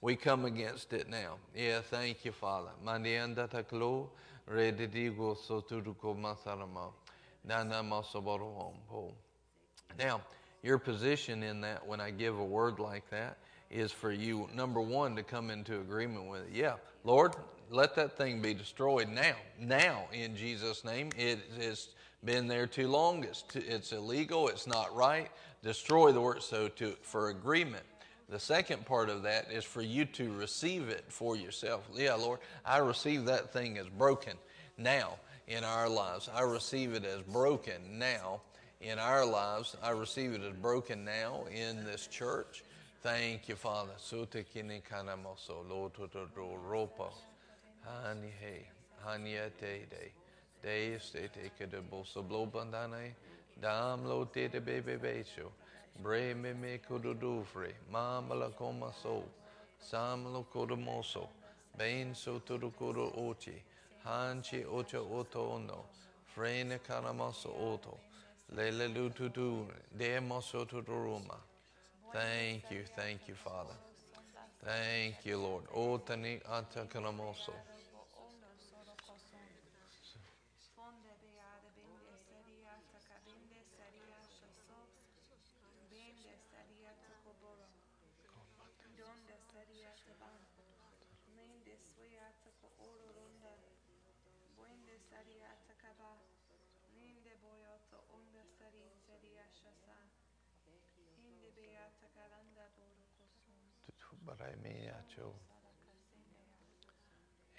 [0.00, 1.36] We come against it now.
[1.54, 2.70] Yeah, thank you, Father.
[9.98, 10.20] Now,
[10.66, 13.38] your position in that when I give a word like that
[13.70, 16.48] is for you, number one, to come into agreement with it.
[16.52, 16.74] Yeah,
[17.04, 17.34] Lord,
[17.70, 19.36] let that thing be destroyed now.
[19.60, 21.10] Now, in Jesus' name.
[21.16, 21.88] It has
[22.24, 23.24] been there too long.
[23.24, 24.48] It's, too, it's illegal.
[24.48, 25.30] It's not right.
[25.62, 26.42] Destroy the word.
[26.42, 27.84] So, to, for agreement.
[28.28, 31.88] The second part of that is for you to receive it for yourself.
[31.94, 34.36] Yeah, Lord, I receive that thing as broken
[34.76, 35.14] now
[35.46, 36.28] in our lives.
[36.34, 38.40] I receive it as broken now
[38.80, 39.76] in our lives.
[39.82, 42.62] I receive it as broken now in this church.
[43.02, 43.92] Thank you, Father.
[43.98, 46.28] Sutekini kanamoso lototo
[46.68, 47.10] ropa.
[47.86, 48.66] Hani he.
[49.04, 50.12] Haniete de.
[50.62, 53.14] De estete kedeboso blobandane.
[53.60, 54.60] Dam lo te de.
[56.02, 57.72] Bre me me kududufre.
[57.92, 59.22] Mamala koma so.
[59.80, 61.28] Samalo kodomoso.
[61.78, 63.54] Bain so tudukudo ochi.
[64.04, 65.84] Hanchi oto.
[66.34, 67.98] Frene oto.
[72.12, 73.74] Thank you, thank you, Father.
[74.64, 75.64] Thank you, Lord.
[75.74, 76.40] Otani
[104.26, 104.34] atakanamoso.
[104.34, 105.34] Baraimeacho.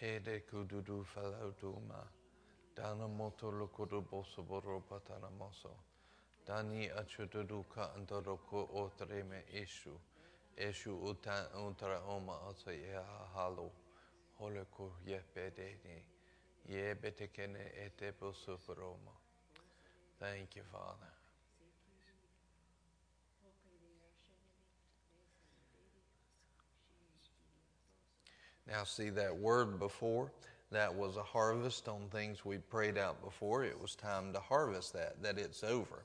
[0.02, 2.08] Ede kududu falautuma.
[2.76, 5.76] Dana moto lokudu boso boro patana moso.
[6.46, 10.00] Dani achududu ka antoroko otreme eshu.
[10.58, 12.94] Eshu uta untara oma asa ye
[13.34, 13.72] halo.
[14.40, 16.04] Holeko ye bedeni.
[16.66, 18.58] Ye betekene ete boso
[20.20, 21.17] Thank you, Father.
[28.70, 30.32] Now, see that word before?
[30.72, 33.64] That was a harvest on things we prayed out before.
[33.64, 36.04] It was time to harvest that, that it's over,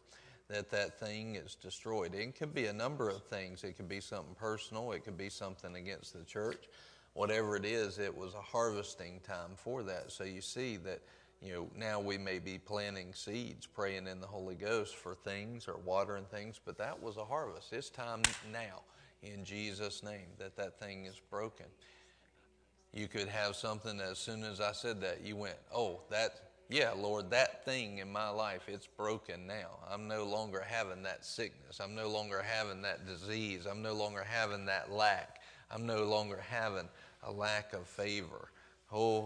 [0.48, 2.14] that that thing is destroyed.
[2.14, 3.64] It could be a number of things.
[3.64, 6.68] It could be something personal, it could be something against the church.
[7.14, 10.12] Whatever it is, it was a harvesting time for that.
[10.12, 11.00] So you see that
[11.42, 15.66] you know, now we may be planting seeds, praying in the Holy Ghost for things
[15.66, 17.72] or watering things, but that was a harvest.
[17.72, 18.22] It's time
[18.52, 18.82] now,
[19.24, 21.66] in Jesus' name, that that thing is broken.
[22.92, 26.34] You could have something as soon as I said that, you went, oh, that,
[26.68, 29.78] yeah, Lord, that thing in my life, it's broken now.
[29.90, 31.80] I'm no longer having that sickness.
[31.80, 33.66] I'm no longer having that disease.
[33.66, 35.40] I'm no longer having that lack.
[35.70, 36.88] I'm no longer having
[37.22, 38.50] a lack of favor.
[38.90, 39.22] Oh,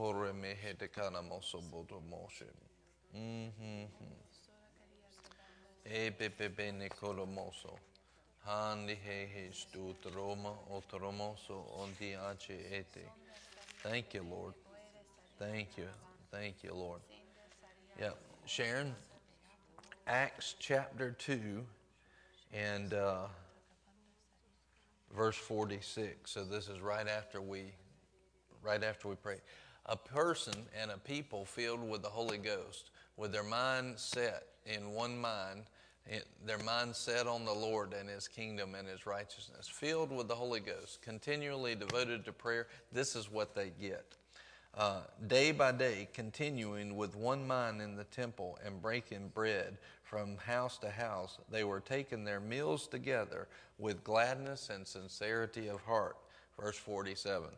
[13.89, 14.55] Thank you, Lord.
[15.39, 15.87] Thank you.
[16.33, 17.01] Thank you, Lord.
[18.01, 18.11] Yeah,
[18.45, 18.97] Sharon,
[20.09, 21.65] Acts chapter 2
[22.53, 23.27] and uh,
[25.17, 26.29] verse 46.
[26.29, 27.75] So this is right after we
[28.61, 29.37] right after we pray.
[29.87, 34.91] A person and a people filled with the Holy Ghost, with their mind set in
[34.91, 35.63] one mind,
[36.45, 40.35] their mind set on the Lord and His kingdom and His righteousness, filled with the
[40.35, 44.17] Holy Ghost, continually devoted to prayer, this is what they get.
[44.75, 50.37] Uh, day by day, continuing with one mind in the temple and breaking bread from
[50.37, 56.17] house to house, they were taking their meals together with gladness and sincerity of heart.
[56.61, 57.49] Verse 47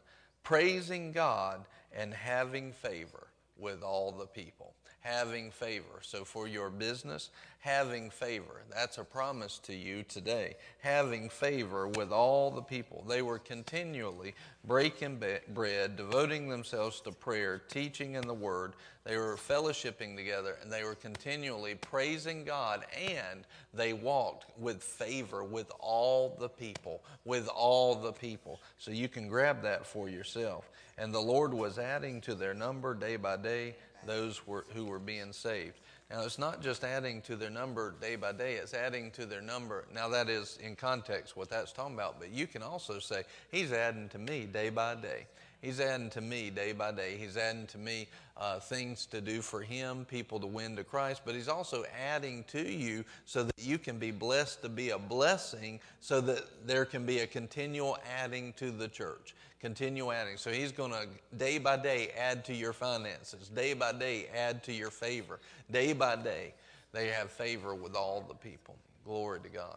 [0.44, 4.72] praising God and having favor with all the people.
[5.00, 6.00] Having favor.
[6.02, 8.62] So, for your business, having favor.
[8.70, 10.54] That's a promise to you today.
[10.78, 13.04] Having favor with all the people.
[13.08, 15.20] They were continually breaking
[15.52, 18.74] bread, devoting themselves to prayer, teaching in the Word.
[19.04, 23.44] They were fellowshipping together, and they were continually praising God, and
[23.74, 27.02] they walked with favor with all the people.
[27.24, 28.60] With all the people.
[28.78, 30.70] So, you can grab that for yourself.
[30.96, 34.40] And the Lord was adding to their number day by day those
[34.74, 35.80] who were being saved.
[36.10, 39.42] Now, it's not just adding to their number day by day, it's adding to their
[39.42, 39.84] number.
[39.94, 43.72] Now, that is in context what that's talking about, but you can also say, He's
[43.72, 45.26] adding to me day by day.
[45.60, 47.16] He's adding to me day by day.
[47.18, 51.22] He's adding to me uh, things to do for Him, people to win to Christ,
[51.24, 54.98] but He's also adding to you so that you can be blessed to be a
[54.98, 59.34] blessing, so that there can be a continual adding to the church.
[59.60, 60.36] Continue adding.
[60.36, 64.62] So He's going to day by day add to your finances, day by day add
[64.64, 65.40] to your favor.
[65.72, 66.54] Day by day,
[66.92, 68.76] they have favor with all the people.
[69.04, 69.76] Glory to God.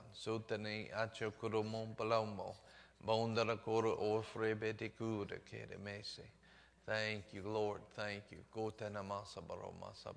[6.85, 7.81] Thank you, Lord.
[7.95, 8.37] Thank you.
[8.53, 10.13] Baro masa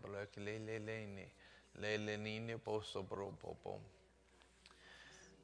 [2.64, 3.81] poso.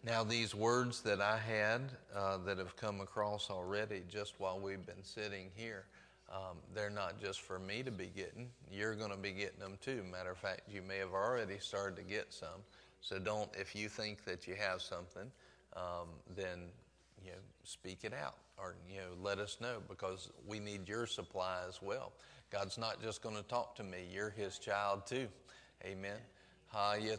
[0.02, 1.82] Now, these words that I had
[2.14, 5.84] uh, that have come across already just while we've been sitting here,
[6.30, 8.48] um, they're not just for me to be getting.
[8.70, 10.02] You're going to be getting them too.
[10.10, 12.64] Matter of fact, you may have already started to get some.
[13.00, 15.30] So don't, if you think that you have something,
[15.76, 16.70] um, then
[17.24, 21.06] you know, speak it out or, you know, let us know because we need your
[21.06, 22.12] supply as well.
[22.50, 25.28] God's not just going to talk to me, you're His child too.
[25.84, 26.18] Amen.
[26.74, 27.16] Hanchi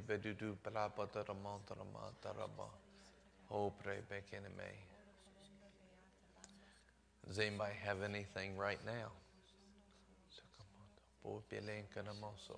[0.00, 0.54] bedudu
[3.82, 4.70] pray bekineme.
[7.26, 9.10] Does anybody have anything right now?
[11.28, 12.56] Po pilen kana moso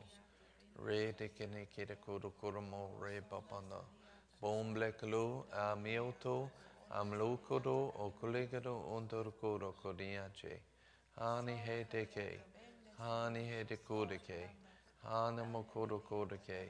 [0.86, 3.78] re de kene kere kuru kuru mo re papana
[4.40, 5.22] bom bleklu
[5.62, 6.34] a mioto
[6.98, 10.54] am lokodo o kolegado ondor koro kodiache
[11.18, 12.28] hani he de ke
[13.00, 14.40] hani he de kode ke
[15.08, 16.60] hani mo kodo kode ke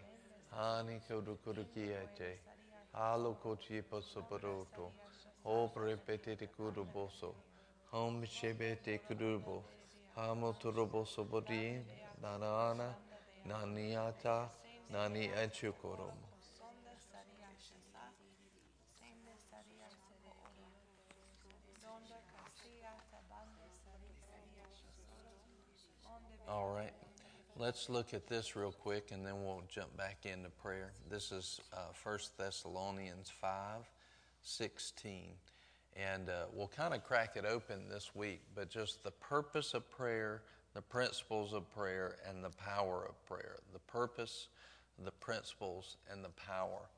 [0.57, 2.31] hani kodo kodo kiete
[3.09, 4.91] alo kochi pasoparoto
[5.45, 7.35] o prepete de kudo boso
[7.93, 8.99] hom shebe te
[26.49, 26.93] All right.
[27.57, 30.93] Let's look at this real quick and then we'll jump back into prayer.
[31.09, 33.89] This is uh, 1 Thessalonians 5
[34.43, 35.35] 16.
[35.97, 39.91] And uh, we'll kind of crack it open this week, but just the purpose of
[39.91, 40.43] prayer,
[40.74, 43.57] the principles of prayer, and the power of prayer.
[43.72, 44.49] The purpose,
[45.05, 46.88] the principles, and the power.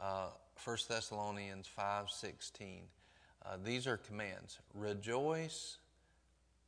[0.00, 0.28] Uh,
[0.64, 2.80] 1 Thessalonians 5.16.
[3.44, 4.58] Uh, these are commands.
[4.74, 5.78] Rejoice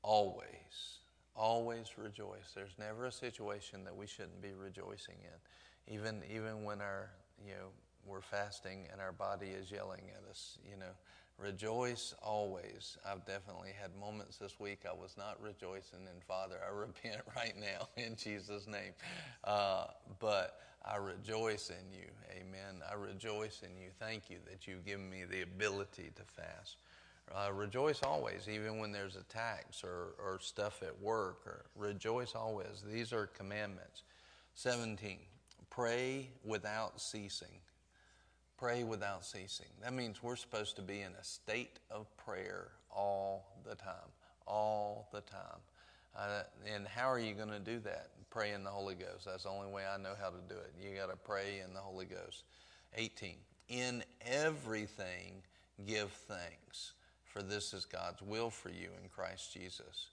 [0.02, 0.98] always.
[1.36, 2.52] Always rejoice.
[2.54, 5.94] There's never a situation that we shouldn't be rejoicing in.
[5.94, 7.10] Even, even when our
[7.46, 7.68] you know,
[8.06, 10.92] we're fasting and our body is yelling at us, you know.
[11.38, 12.98] Rejoice always.
[13.06, 16.56] I've definitely had moments this week I was not rejoicing in Father.
[16.66, 18.92] I repent right now in Jesus' name.
[19.44, 19.86] Uh,
[20.18, 22.08] but I rejoice in you.
[22.32, 22.82] Amen.
[22.90, 23.90] I rejoice in you.
[24.00, 26.76] Thank you that you've given me the ability to fast.
[27.32, 31.46] Uh, rejoice always, even when there's attacks or, or stuff at work.
[31.46, 32.82] Or rejoice always.
[32.84, 34.02] These are commandments.
[34.54, 35.18] 17.
[35.70, 37.60] Pray without ceasing.
[38.58, 39.68] Pray without ceasing.
[39.82, 44.10] That means we're supposed to be in a state of prayer all the time.
[44.46, 45.60] All the time.
[46.16, 46.42] Uh,
[46.74, 48.08] and how are you going to do that?
[48.30, 49.26] Pray in the Holy Ghost.
[49.26, 50.74] That's the only way I know how to do it.
[50.82, 52.42] You got to pray in the Holy Ghost.
[52.96, 53.36] 18.
[53.68, 55.34] In everything,
[55.86, 56.92] give thanks,
[57.24, 60.08] for this is God's will for you in Christ Jesus.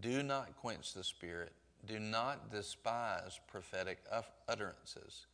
[0.00, 1.52] Do not quench the Spirit.
[1.86, 3.98] Do not despise prophetic
[4.48, 5.26] utterances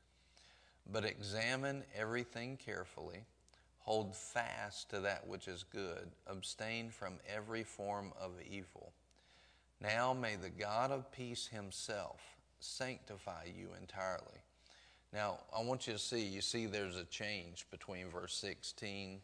[0.90, 3.24] but examine everything carefully.
[3.78, 6.10] Hold fast to that which is good.
[6.26, 8.92] Abstain from every form of evil.
[9.80, 12.20] Now may the God of peace himself
[12.60, 14.42] sanctify you entirely.
[15.12, 19.20] Now, I want you to see, you see there's a change between verse 16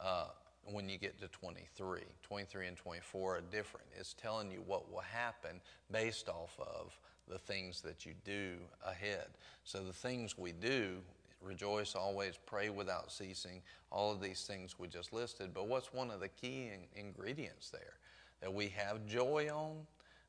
[0.00, 0.26] uh,
[0.64, 2.00] when you get to 23.
[2.22, 3.86] 23 and 24 are different.
[3.98, 6.98] It's telling you what will happen based off of
[7.28, 8.52] the things that you do
[8.84, 9.26] ahead.
[9.64, 10.96] So the things we do,
[11.42, 15.52] rejoice always, pray without ceasing, all of these things we just listed.
[15.54, 17.94] But what's one of the key in- ingredients there?
[18.40, 19.76] That we have joy on,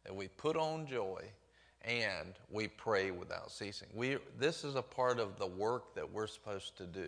[0.06, 1.22] that we put on joy,
[1.84, 3.88] and we pray without ceasing.
[3.93, 7.08] We, this is a part of the work that we're supposed to do.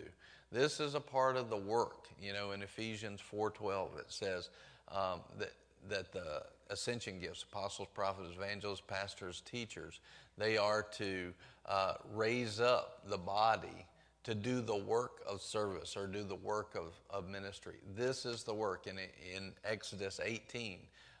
[0.52, 2.08] This is a part of the work.
[2.20, 4.50] You know, in Ephesians 4.12 it says
[4.90, 5.52] um, that,
[5.88, 10.00] that the ascension gifts apostles, prophets, evangelists, pastors, teachers
[10.40, 11.32] they are to
[11.66, 13.86] uh, raise up the body
[14.24, 17.76] to do the work of service or do the work of, of ministry.
[17.94, 18.86] This is the work.
[18.86, 20.78] In, in Exodus 18,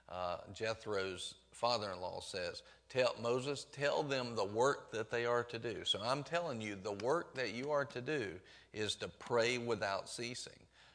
[0.08, 5.44] uh, Jethro's father in law says, Tell Moses, tell them the work that they are
[5.44, 5.84] to do.
[5.84, 8.26] So I'm telling you, the work that you are to do
[8.72, 10.52] is to pray without ceasing.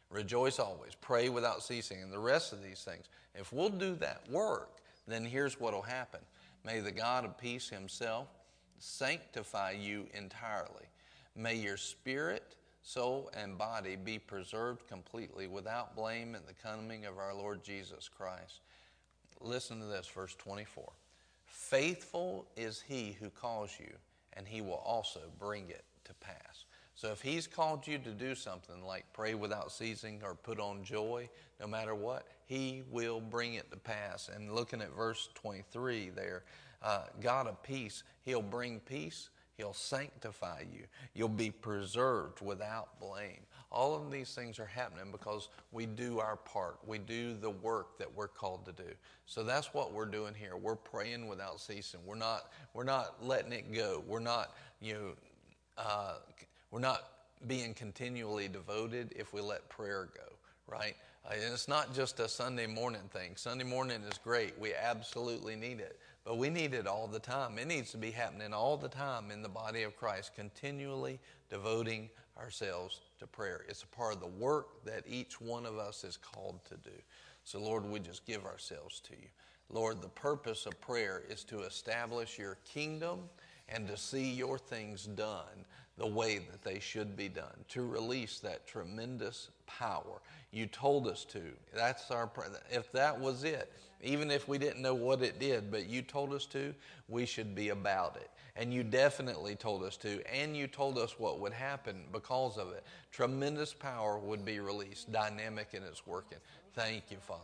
[0.09, 3.05] Rejoice always, pray without ceasing, and the rest of these things.
[3.33, 4.77] If we'll do that work,
[5.07, 6.21] then here's what will happen.
[6.63, 8.27] May the God of peace himself
[8.79, 10.85] sanctify you entirely.
[11.35, 17.17] May your spirit, soul, and body be preserved completely without blame at the coming of
[17.17, 18.61] our Lord Jesus Christ.
[19.41, 20.91] Listen to this, verse 24.
[21.45, 23.91] Faithful is he who calls you,
[24.33, 26.54] and he will also bring it to pass.
[26.95, 30.83] So if he's called you to do something like pray without ceasing or put on
[30.83, 31.29] joy,
[31.59, 34.29] no matter what, he will bring it to pass.
[34.33, 36.43] And looking at verse 23 there,
[36.81, 39.29] uh, God of peace, he'll bring peace.
[39.57, 40.83] He'll sanctify you.
[41.13, 43.39] You'll be preserved without blame.
[43.71, 46.77] All of these things are happening because we do our part.
[46.85, 48.89] We do the work that we're called to do.
[49.25, 50.57] So that's what we're doing here.
[50.57, 52.01] We're praying without ceasing.
[52.05, 52.51] We're not.
[52.73, 54.03] We're not letting it go.
[54.07, 54.55] We're not.
[54.81, 55.13] You know.
[55.77, 56.15] Uh,
[56.75, 57.03] we're not
[57.47, 60.33] being continually devoted if we let prayer go,
[60.67, 60.93] right?
[61.25, 63.31] Uh, and it's not just a Sunday morning thing.
[63.37, 64.59] Sunday morning is great.
[64.59, 65.97] We absolutely need it.
[66.25, 67.57] But we need it all the time.
[67.59, 71.17] It needs to be happening all the time in the body of Christ, continually
[71.49, 73.63] devoting ourselves to prayer.
[73.69, 76.97] It's a part of the work that each one of us is called to do.
[77.45, 79.29] So, Lord, we just give ourselves to you.
[79.69, 83.19] Lord, the purpose of prayer is to establish your kingdom
[83.69, 85.65] and to see your things done
[85.97, 90.21] the way that they should be done, to release that tremendous power.
[90.51, 91.41] You told us to.
[91.73, 92.29] That's our
[92.69, 93.71] if that was it,
[94.01, 96.73] even if we didn't know what it did, but you told us to,
[97.07, 98.29] we should be about it.
[98.57, 102.71] And you definitely told us to, and you told us what would happen because of
[102.71, 102.83] it.
[103.11, 106.37] Tremendous power would be released, dynamic in its working.
[106.73, 107.41] Thank you, Father.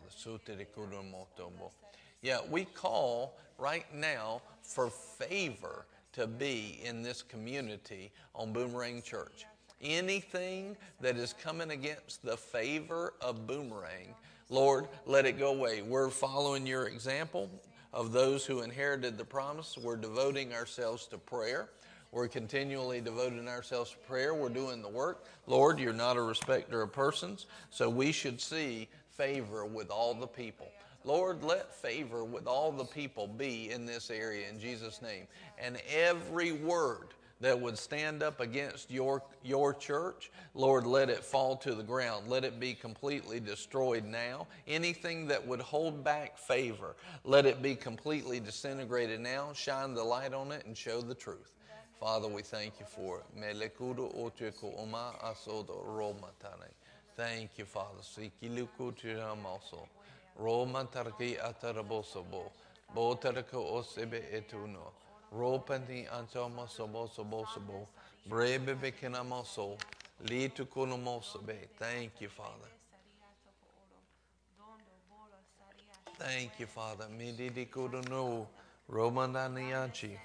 [2.22, 9.46] Yeah, we call right now for favor to be in this community on Boomerang Church.
[9.82, 14.14] Anything that is coming against the favor of Boomerang,
[14.50, 15.82] Lord, let it go away.
[15.82, 17.50] We're following your example
[17.94, 19.78] of those who inherited the promise.
[19.78, 21.70] We're devoting ourselves to prayer.
[22.12, 24.34] We're continually devoting ourselves to prayer.
[24.34, 25.26] We're doing the work.
[25.48, 30.28] Lord, you're not a respecter of persons, so we should see favor with all the
[30.28, 30.68] people.
[31.04, 35.28] Lord, let favor with all the people be in this area in Jesus' name.
[35.58, 41.56] And every word that would stand up against your, your church, Lord, let it fall
[41.58, 42.28] to the ground.
[42.28, 44.48] Let it be completely destroyed now.
[44.68, 49.54] Anything that would hold back favor, let it be completely disintegrated now.
[49.54, 51.52] Shine the light on it and show the truth.
[52.00, 53.26] Father, we thank you for it.
[57.16, 58.02] Thank you, Father.
[60.40, 62.52] Roma tarki atarabosobo.
[62.96, 64.92] Botaraka osebe etuno.
[65.32, 67.88] Ropandi antomo sobo sobo sobo.
[68.26, 69.78] Brebe bekinamoso.
[70.24, 71.70] Litu kunomosobe.
[71.80, 72.70] Thank you, Father.
[76.18, 77.08] Thank you, Father.
[77.10, 78.48] Mididi kudono.
[78.90, 80.20] Romandaniachi.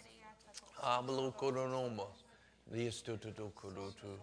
[0.82, 2.24] Ablu kudonomos.
[2.72, 4.18] Listu tu tu kudutu.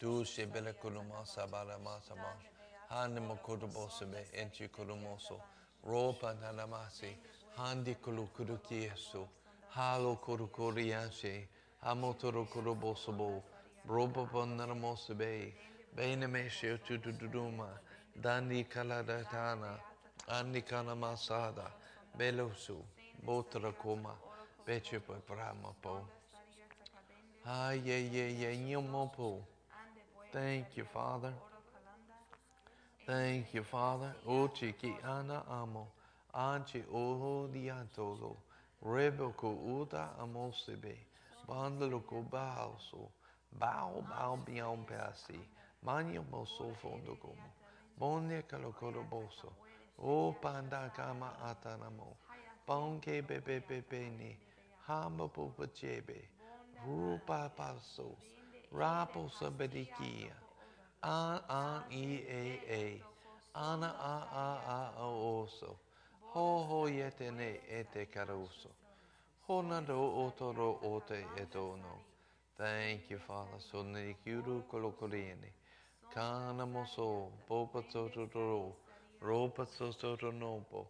[0.00, 2.34] Du shebele kuduma sabala masama.
[2.90, 4.28] Hanimo kudubosebe.
[4.32, 5.40] Enchi kudumoso.
[5.84, 7.16] Ropa nanamasi.
[7.56, 9.28] Handi kulu kudukiesu.
[9.70, 11.48] Halo kudukurianshi.
[11.82, 13.42] Hamotoro kudubosobo.
[13.88, 15.54] Ropa pananamosobe.
[15.94, 17.68] Bene meshe tutuduma.
[18.16, 19.78] Dandi kaladatana.
[20.28, 21.70] Andi kanamasada.
[22.16, 22.84] Belosu.
[23.24, 24.14] Botra koma.
[24.66, 26.06] Beche poi prama po.
[27.44, 29.44] Ay, yeah, yeah, yeah, nyomopo.
[30.32, 31.32] Thank you, Father.
[33.06, 34.12] Thank you, Father.
[34.26, 35.86] Ochi ki ana amo.
[36.34, 38.36] Anchi oho diantolo.
[38.82, 39.50] Rebo ko
[39.80, 40.96] uta amosebe.
[41.48, 43.08] Bandalo ko baoso.
[43.60, 45.38] Bao bao bion pasi.
[45.84, 47.48] Manyo moso fondo como.
[47.96, 49.52] Bonne calocoro boso.
[50.02, 52.16] O panda kama atanamo.
[52.66, 54.36] Bonke bebe bebe ni.
[54.88, 56.28] Hamba pupa chebe.
[56.84, 58.16] Rupa paso.
[58.72, 60.45] Rapo sabedikia.
[61.06, 63.02] An an e a a.
[63.54, 65.78] Ana a a a o oso.
[66.32, 68.70] Ho ho yete ne ete caruso.
[69.46, 69.94] Honado
[70.24, 72.02] otoro ote etono.
[72.58, 73.60] Thank you, Father.
[73.60, 75.52] So ne kiuru kolokoriene.
[76.12, 77.30] Kana moso.
[77.46, 78.74] Popa totoro.
[79.22, 80.88] Ropa soto nopo.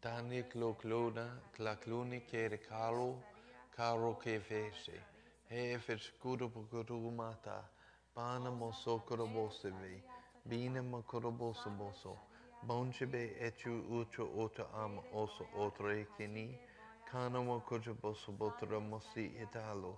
[0.00, 1.28] Tani klo klona.
[1.54, 3.22] Klakluni kere karo.
[3.76, 4.98] Karo ke fese.
[5.50, 7.62] Hefes kudo kudo mata.
[8.18, 10.02] Bana moso korobosebe.
[10.44, 12.16] Bina makoroboso boso.
[12.66, 16.58] Bonchebe etu ucho ota am oso otre kini.
[17.08, 19.94] Kana mo kojo boso botra mosi italo.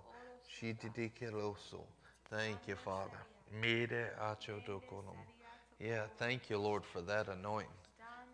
[0.47, 1.83] Shititi keloso.
[2.29, 3.25] Thank you, Father.
[3.59, 5.17] Mire acho dokonom.
[5.79, 7.73] Yeah, thank you, Lord, for that anointing.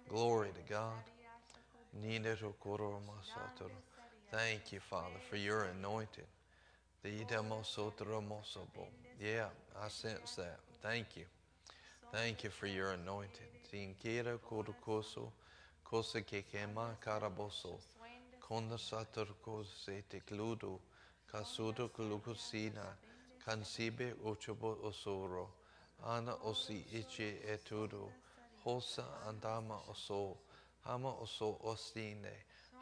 [0.10, 1.02] Glory to God.
[4.32, 6.28] Thank you, Father, for your anointing.
[7.04, 9.07] The.
[9.20, 9.48] Yeah,
[9.84, 10.60] I sense that.
[10.82, 11.26] Thank you.
[12.12, 13.48] Thank you for your anointing.
[13.72, 15.32] Tinkera kodokoso,
[15.84, 16.96] kosa kekema
[18.40, 18.78] konda
[20.10, 20.22] te
[21.32, 22.96] kasudo kulukusina,
[23.46, 25.50] kansibe ochobo osoro,
[26.06, 28.14] ana osi ichi etudo,
[28.64, 30.38] hosa andama oso,
[30.86, 32.32] hama oso ostine,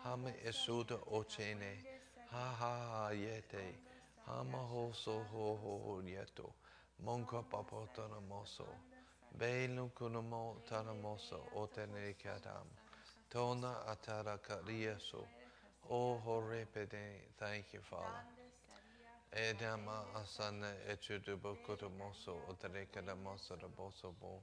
[0.03, 1.77] hama esuda ochene,
[2.31, 3.75] ha ha ha yete,
[4.25, 6.53] hama hoso ho ho yeto,
[7.03, 8.65] monka papotana moso.
[9.37, 12.67] Belu kunumo tanamoso otene kadam.
[13.29, 15.27] Tona atara karieso.
[15.89, 17.21] O horepede.
[17.37, 18.23] Thank you, Father.
[19.31, 24.41] Edama asana echudubo kutumoso otere kadamoso raboso bo.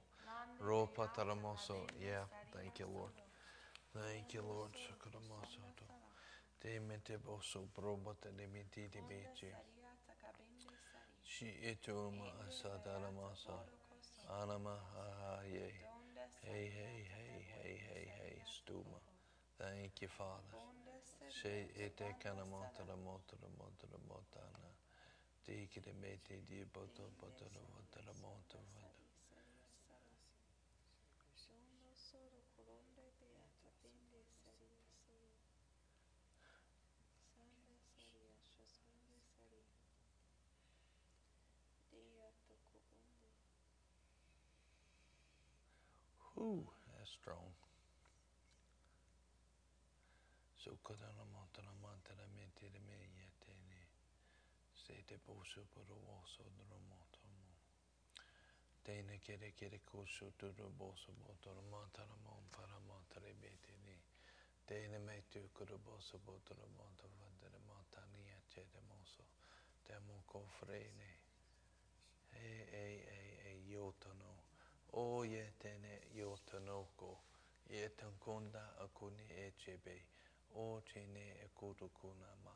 [0.61, 1.87] Ropa taramoso.
[1.99, 3.13] Yeah, thank you, Lord.
[3.93, 4.71] Thank you, Lord.
[4.73, 5.72] Sukuramoso.
[6.63, 9.53] Te mente boso probota de mentiti beci.
[11.21, 13.57] Shi etuma asadara masa.
[14.29, 15.75] Anama, ah, yay.
[16.39, 18.97] Hey, hey, hey, hey, hey, hey, stuma.
[19.57, 20.63] Thank you, Father.
[21.27, 24.71] She ete kana motara motara motara motana.
[25.43, 28.82] Tiki de mete di boto boto no motara motara motara.
[46.43, 47.55] Ooh, that's strong.
[50.59, 53.79] So kadana montana mantana mente de me yetene.
[54.75, 57.47] Se te poso por oso de motomo.
[58.83, 63.95] Tene kere kere koso to the boso botor mantana mon para montare betene.
[64.67, 69.23] Tene me tu kuro boso botor monta vandere montania che de moso.
[69.83, 71.09] Temo cofrene.
[72.31, 73.22] Ei, ei, ei, ei, yotono.
[74.93, 77.09] o ye tene yo tanoko
[77.73, 79.95] ye tankonda akuni echebe
[80.55, 82.55] o chene ekoto kuna ma.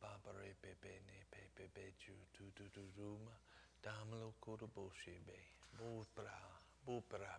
[0.00, 3.34] Babare bebe ne bebe beju tu tu tu ruma
[3.82, 5.38] damlo kuru boshebe
[5.76, 6.04] bo
[7.10, 7.34] bra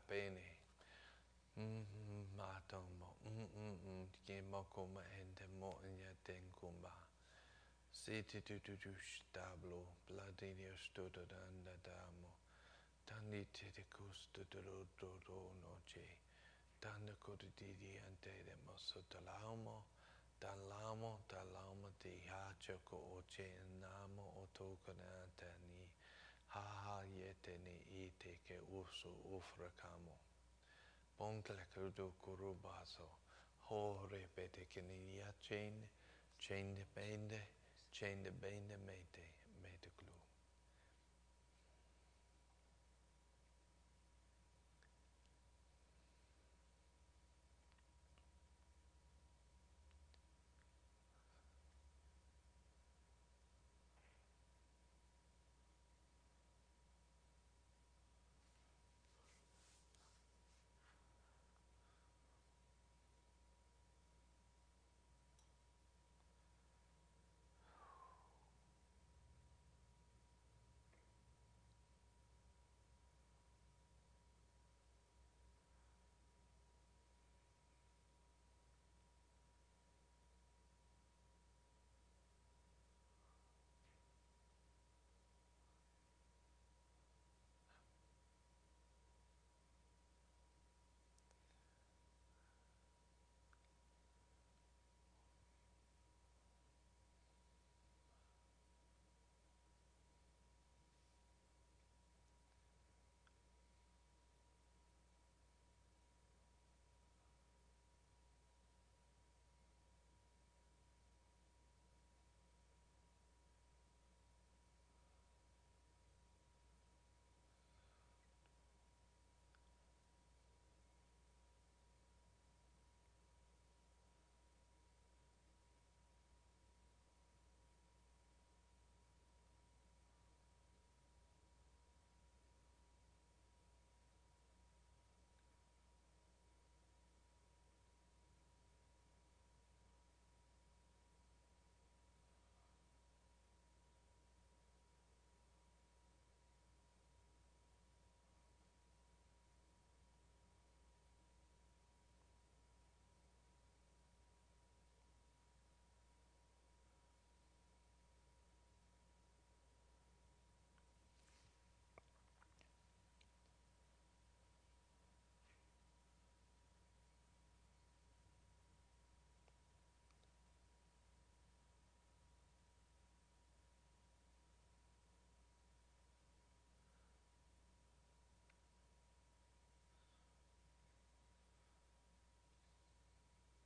[1.57, 3.09] mm-mm-mm, matomo
[4.25, 6.91] ke mokoma ente mo nya tenkumba
[8.05, 12.35] Siti tu tu tu stablo, bladinio stodo danda damo,
[13.03, 14.61] tani te de custo do
[14.95, 16.05] do do noce,
[16.79, 19.87] tanda codidi ante de mosso talamo,
[20.37, 23.49] talamo, talamo ti hacho ko oce
[23.79, 25.89] namo otokana tani,
[26.53, 30.15] ha ha yete ni ite ke uso ufrakamo.
[31.17, 33.17] Bonkle krudo kurubaso,
[33.65, 35.89] ho repete che ni ya chain,
[36.37, 37.49] chain depende,
[37.95, 39.24] chain de bende mete, mete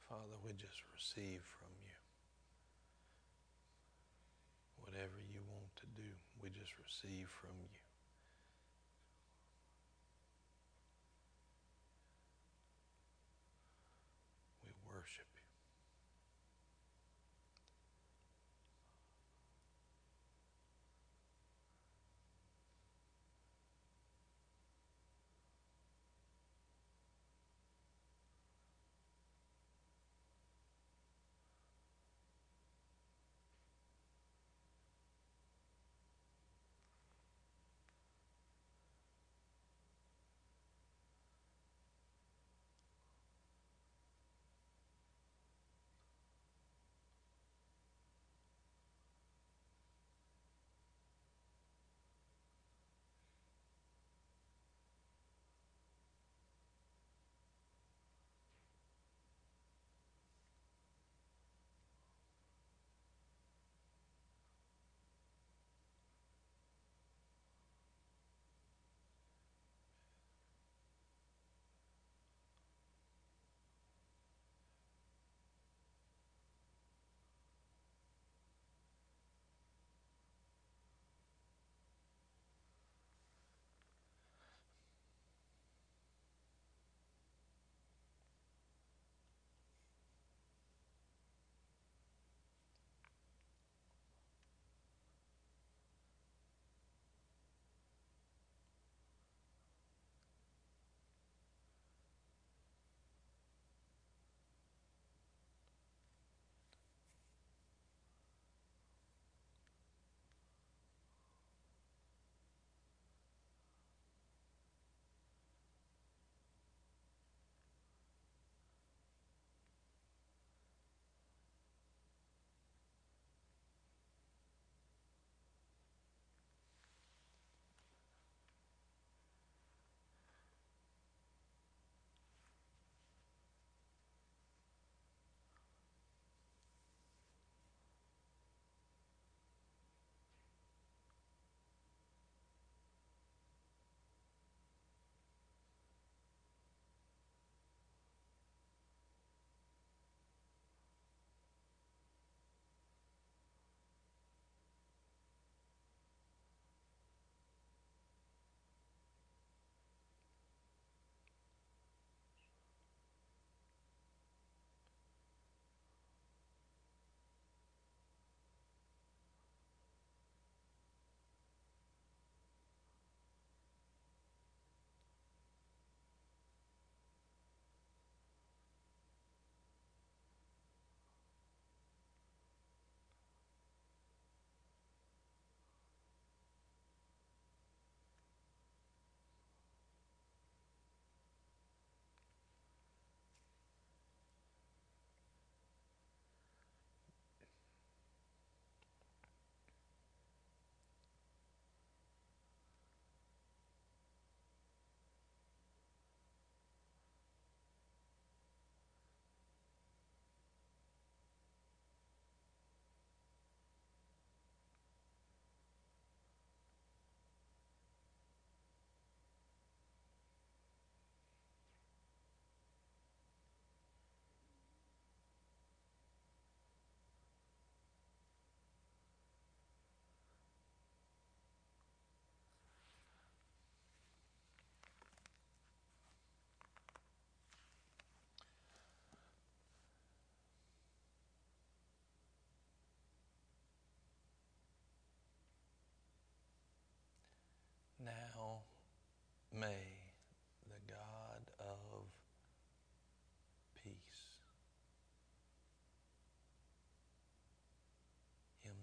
[0.09, 1.93] Father, we just receive from you.
[4.81, 6.09] Whatever you want to do,
[6.41, 7.88] we just receive from you.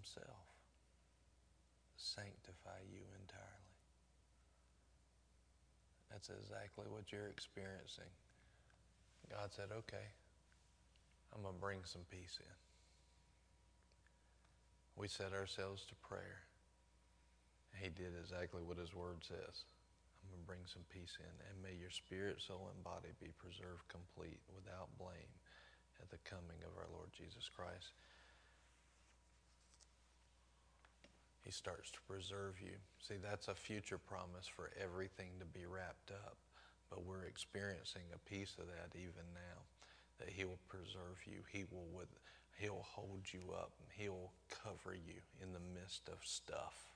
[0.07, 0.47] Himself
[1.97, 3.75] sanctify you entirely.
[6.07, 8.07] That's exactly what you're experiencing.
[9.27, 10.07] God said, okay,
[11.35, 12.55] I'm going to bring some peace in.
[14.95, 16.47] We set ourselves to prayer.
[17.75, 19.67] He did exactly what His Word says.
[20.23, 21.35] I'm going to bring some peace in.
[21.51, 25.35] And may your spirit, soul, and body be preserved complete without blame
[25.99, 27.91] at the coming of our Lord Jesus Christ.
[31.47, 32.75] He starts to preserve you.
[32.99, 36.35] See, that's a future promise for everything to be wrapped up.
[36.89, 39.63] But we're experiencing a piece of that even now.
[40.19, 41.47] That He will preserve you.
[41.47, 42.11] He will with
[42.59, 43.71] He'll hold you up.
[43.95, 46.91] He'll cover you in the midst of stuff.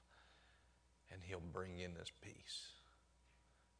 [1.13, 2.75] And He'll bring in His peace.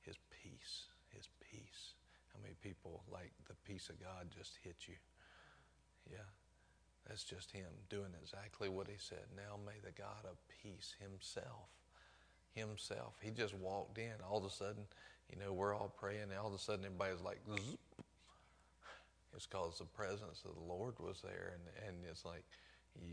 [0.08, 0.88] His peace.
[1.12, 2.00] His peace.
[2.32, 4.96] How many people like the peace of God just hit you?
[6.10, 6.32] Yeah.
[7.08, 9.26] That's just Him doing exactly what He said.
[9.36, 11.70] Now may the God of peace Himself,
[12.54, 14.14] Himself, He just walked in.
[14.30, 14.84] All of a sudden,
[15.30, 17.78] you know, we're all praying, and all of a sudden everybody's like, Zzz.
[19.36, 22.44] It's because the presence of the Lord was there, and, and it's like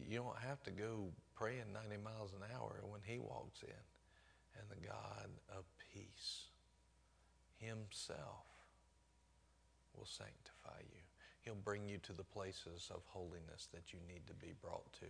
[0.09, 3.84] you don't have to go praying 90 miles an hour when He walks in.
[4.59, 5.64] And the God of
[5.95, 6.47] peace
[7.59, 8.47] Himself
[9.97, 10.97] will sanctify you.
[11.49, 15.07] He'll bring you to the places of holiness that you need to be brought to.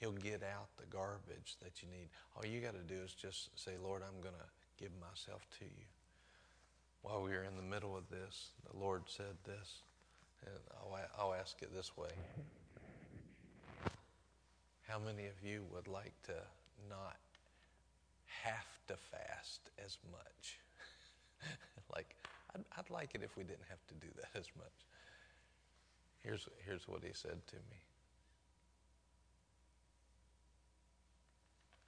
[0.00, 2.08] He'll get out the garbage that you need.
[2.34, 5.66] All you got to do is just say, Lord, I'm going to give myself to
[5.66, 5.84] you.
[7.02, 9.82] While we were in the middle of this, the Lord said this.
[10.46, 12.08] And I'll, I'll ask it this way
[14.88, 16.40] How many of you would like to
[16.88, 17.20] not
[18.44, 20.58] have to fast as much?
[21.94, 22.16] like,
[22.56, 24.72] I'd, I'd like it if we didn't have to do that as much.
[26.22, 27.82] Here's, here's what he said to me.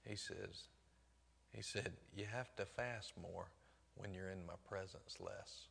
[0.07, 0.68] He says,
[1.55, 3.47] he said, you have to fast more
[3.97, 5.68] when you're in my presence less.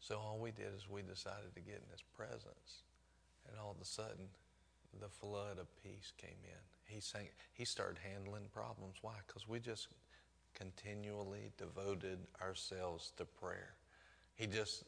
[0.00, 2.82] So all we did is we decided to get in his presence.
[3.48, 4.28] And all of a sudden,
[4.98, 6.94] the flood of peace came in.
[6.94, 8.96] He, sang, he started handling problems.
[9.02, 9.14] Why?
[9.26, 9.88] Because we just
[10.54, 13.74] continually devoted ourselves to prayer.
[14.34, 14.84] He just,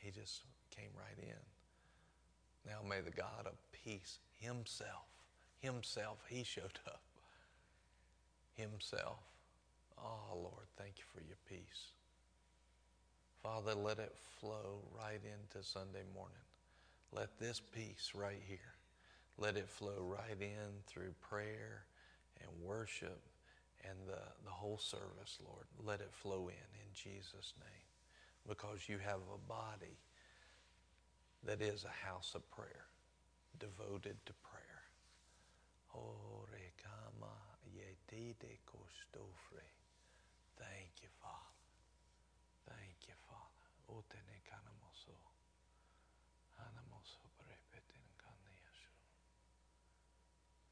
[0.00, 0.44] he just
[0.76, 2.70] came right in.
[2.70, 5.06] Now may the God of peace himself,
[5.58, 7.02] himself, he showed up.
[8.54, 9.18] Himself.
[9.98, 11.88] Oh, Lord, thank you for your peace.
[13.42, 16.36] Father, let it flow right into Sunday morning.
[17.12, 18.74] Let this peace right here,
[19.38, 21.84] let it flow right in through prayer
[22.40, 23.20] and worship
[23.84, 25.66] and the, the whole service, Lord.
[25.84, 29.98] Let it flow in in Jesus' name because you have a body
[31.46, 32.86] that is a house of prayer,
[33.58, 34.82] devoted to prayer.
[40.58, 41.54] Thank you, Father.
[42.66, 43.66] Thank you, Father.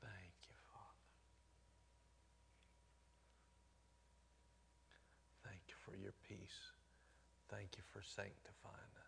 [0.00, 1.02] Thank you, Father.
[5.44, 6.72] Thank you for your peace.
[7.50, 9.01] Thank you for sanctifying us.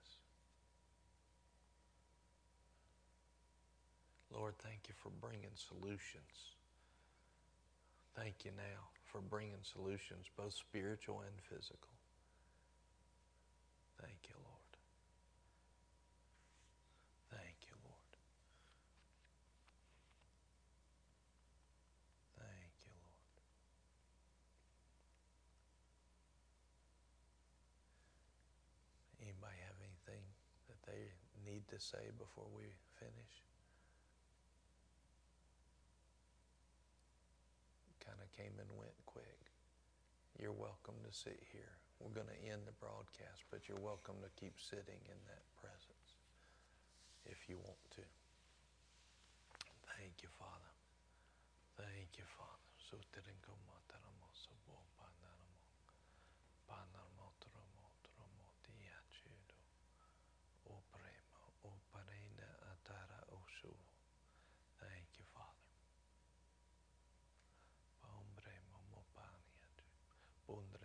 [4.35, 6.59] Lord, thank you for bringing solutions.
[8.17, 11.95] Thank you now for bringing solutions, both spiritual and physical.
[14.03, 14.73] Thank you, Lord.
[17.31, 18.13] Thank you, Lord.
[22.39, 23.35] Thank you, Lord.
[29.23, 30.23] Anybody have anything
[30.67, 31.11] that they
[31.47, 32.67] need to say before we
[32.99, 33.35] finish?
[38.05, 39.41] Kind of came and went quick.
[40.39, 41.79] You're welcome to sit here.
[42.03, 46.19] We're going to end the broadcast, but you're welcome to keep sitting in that presence
[47.25, 48.05] if you want to.
[49.97, 50.73] Thank you, Father.
[51.79, 52.55] Thank you, Father.